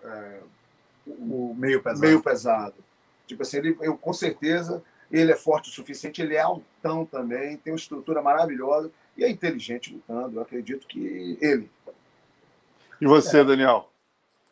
[0.04, 0.40] é,
[1.08, 2.02] o meio pesado.
[2.02, 2.76] meio pesado.
[3.28, 7.58] Tipo assim, ele, eu com certeza ele é forte o suficiente, ele é altão também,
[7.58, 10.38] tem uma estrutura maravilhosa e é inteligente lutando.
[10.38, 11.70] Eu acredito que ele
[13.04, 13.44] e você, é.
[13.44, 13.92] Daniel?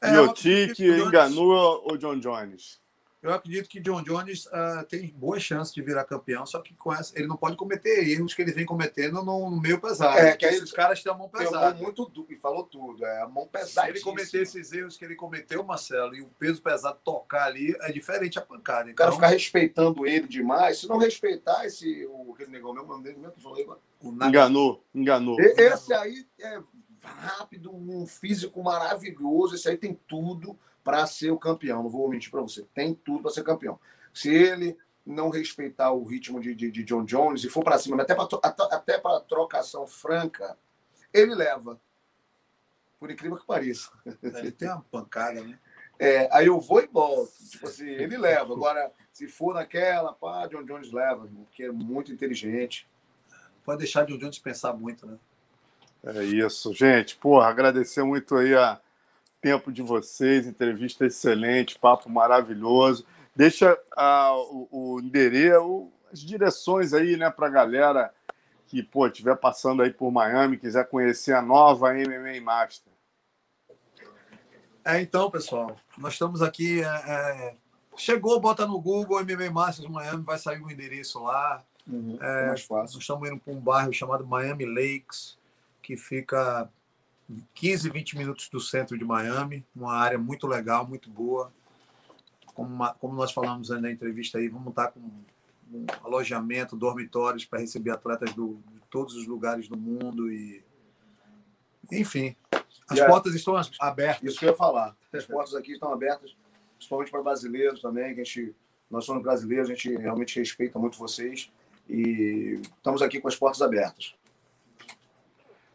[0.01, 2.80] É, Miotic, Enganou ou John Jones?
[3.21, 6.91] Eu acredito que John Jones uh, tem boas chances de virar campeão, só que com
[6.91, 10.17] essa, ele não pode cometer erros que ele vem cometendo no, no meio pesado.
[10.17, 11.75] É, que esses caras têm a mão pesada.
[11.75, 13.87] muito duro, e falou tudo, é a mão pesada.
[13.87, 17.75] Se ele cometer esses erros que ele cometeu, Marcelo, e o peso pesado tocar ali,
[17.81, 18.89] é diferente a pancada.
[18.89, 19.05] Então...
[19.05, 23.03] O cara ficar respeitando ele demais, se não respeitar esse, o, aquele negócio meu, nome
[23.03, 23.67] dele mesmo que falou aí,
[24.03, 25.39] Enganou, enganou.
[25.39, 26.59] Esse aí é
[27.03, 29.53] rápido, um físico maravilhoso.
[29.53, 31.83] Esse aí tem tudo para ser o campeão.
[31.83, 32.65] Não vou mentir para você.
[32.73, 33.79] Tem tudo para ser campeão.
[34.13, 38.01] Se ele não respeitar o ritmo de, de, de John Jones e for para cima,
[38.01, 38.27] até para
[38.71, 40.57] até para trocação franca,
[41.13, 41.79] ele leva.
[42.99, 43.89] Por incrível que pareça.
[44.21, 45.57] Ele tem uma pancada, né?
[45.97, 47.31] É, aí eu vou e volto.
[47.49, 48.53] Tipo assim, ele leva.
[48.53, 52.87] Agora, se for naquela, pá, John Jones leva, porque é muito inteligente.
[53.63, 55.17] Pode deixar John Jones pensar muito, né?
[56.03, 57.15] É isso, gente.
[57.15, 58.81] Porra, agradecer muito aí a
[59.41, 63.05] tempo de vocês, entrevista excelente, papo maravilhoso.
[63.35, 68.13] Deixa uh, o, o endereço, as direções aí, né, para a galera
[68.67, 72.93] que pô, estiver passando aí por Miami, quiser conhecer a nova MMA Master.
[74.85, 76.81] É, então, pessoal, nós estamos aqui.
[76.81, 77.55] É, é...
[77.97, 81.63] Chegou, bota no Google MMA Masters Miami, vai sair o endereço lá.
[81.85, 82.95] Uhum, é, mais fácil.
[82.95, 85.37] Nós estamos indo para um bairro chamado Miami Lakes
[85.81, 86.69] que fica
[87.53, 91.51] 15, 20 minutos do centro de Miami, uma área muito legal, muito boa.
[92.53, 97.59] Como, uma, como nós falamos na entrevista aí, vamos estar com um alojamento, dormitórios para
[97.59, 100.61] receber atletas do, de todos os lugares do mundo e
[101.91, 102.35] enfim,
[102.89, 104.23] as e portas estão abertas.
[104.23, 104.95] Isso que eu ia falar.
[105.11, 106.35] As portas aqui estão abertas,
[106.77, 108.55] principalmente para brasileiros também, que a gente,
[108.89, 111.51] nós somos brasileiros, a gente realmente respeita muito vocês
[111.89, 114.15] e estamos aqui com as portas abertas.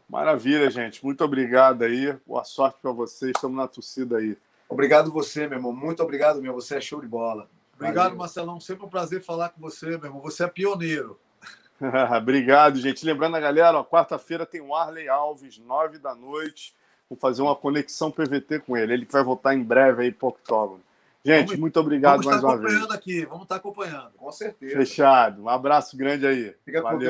[0.09, 1.03] Maravilha, gente.
[1.03, 2.15] Muito obrigado aí.
[2.25, 3.33] Boa sorte para vocês.
[3.35, 4.37] Estamos na torcida aí.
[4.69, 5.73] Obrigado você, meu irmão.
[5.73, 6.53] Muito obrigado, meu.
[6.53, 7.49] Você é show de bola.
[7.75, 8.17] Obrigado, Valeu.
[8.17, 8.59] Marcelão.
[8.59, 10.21] Sempre um prazer falar com você, meu irmão.
[10.21, 11.19] Você é pioneiro.
[12.17, 13.05] obrigado, gente.
[13.05, 16.73] Lembrando a galera, quarta-feira tem o Arley Alves, nove da noite.
[17.09, 18.93] Vou fazer uma conexão PVT com ele.
[18.93, 20.81] Ele vai voltar em breve aí para o Octógono.
[21.23, 22.73] Gente, vamos, muito obrigado mais uma vez.
[22.73, 24.11] Vamos estar acompanhando aqui, vamos estar acompanhando.
[24.17, 24.75] Com certeza.
[24.75, 25.43] Fechado.
[25.43, 26.55] Um abraço grande aí.
[26.63, 26.99] Fica Valeu.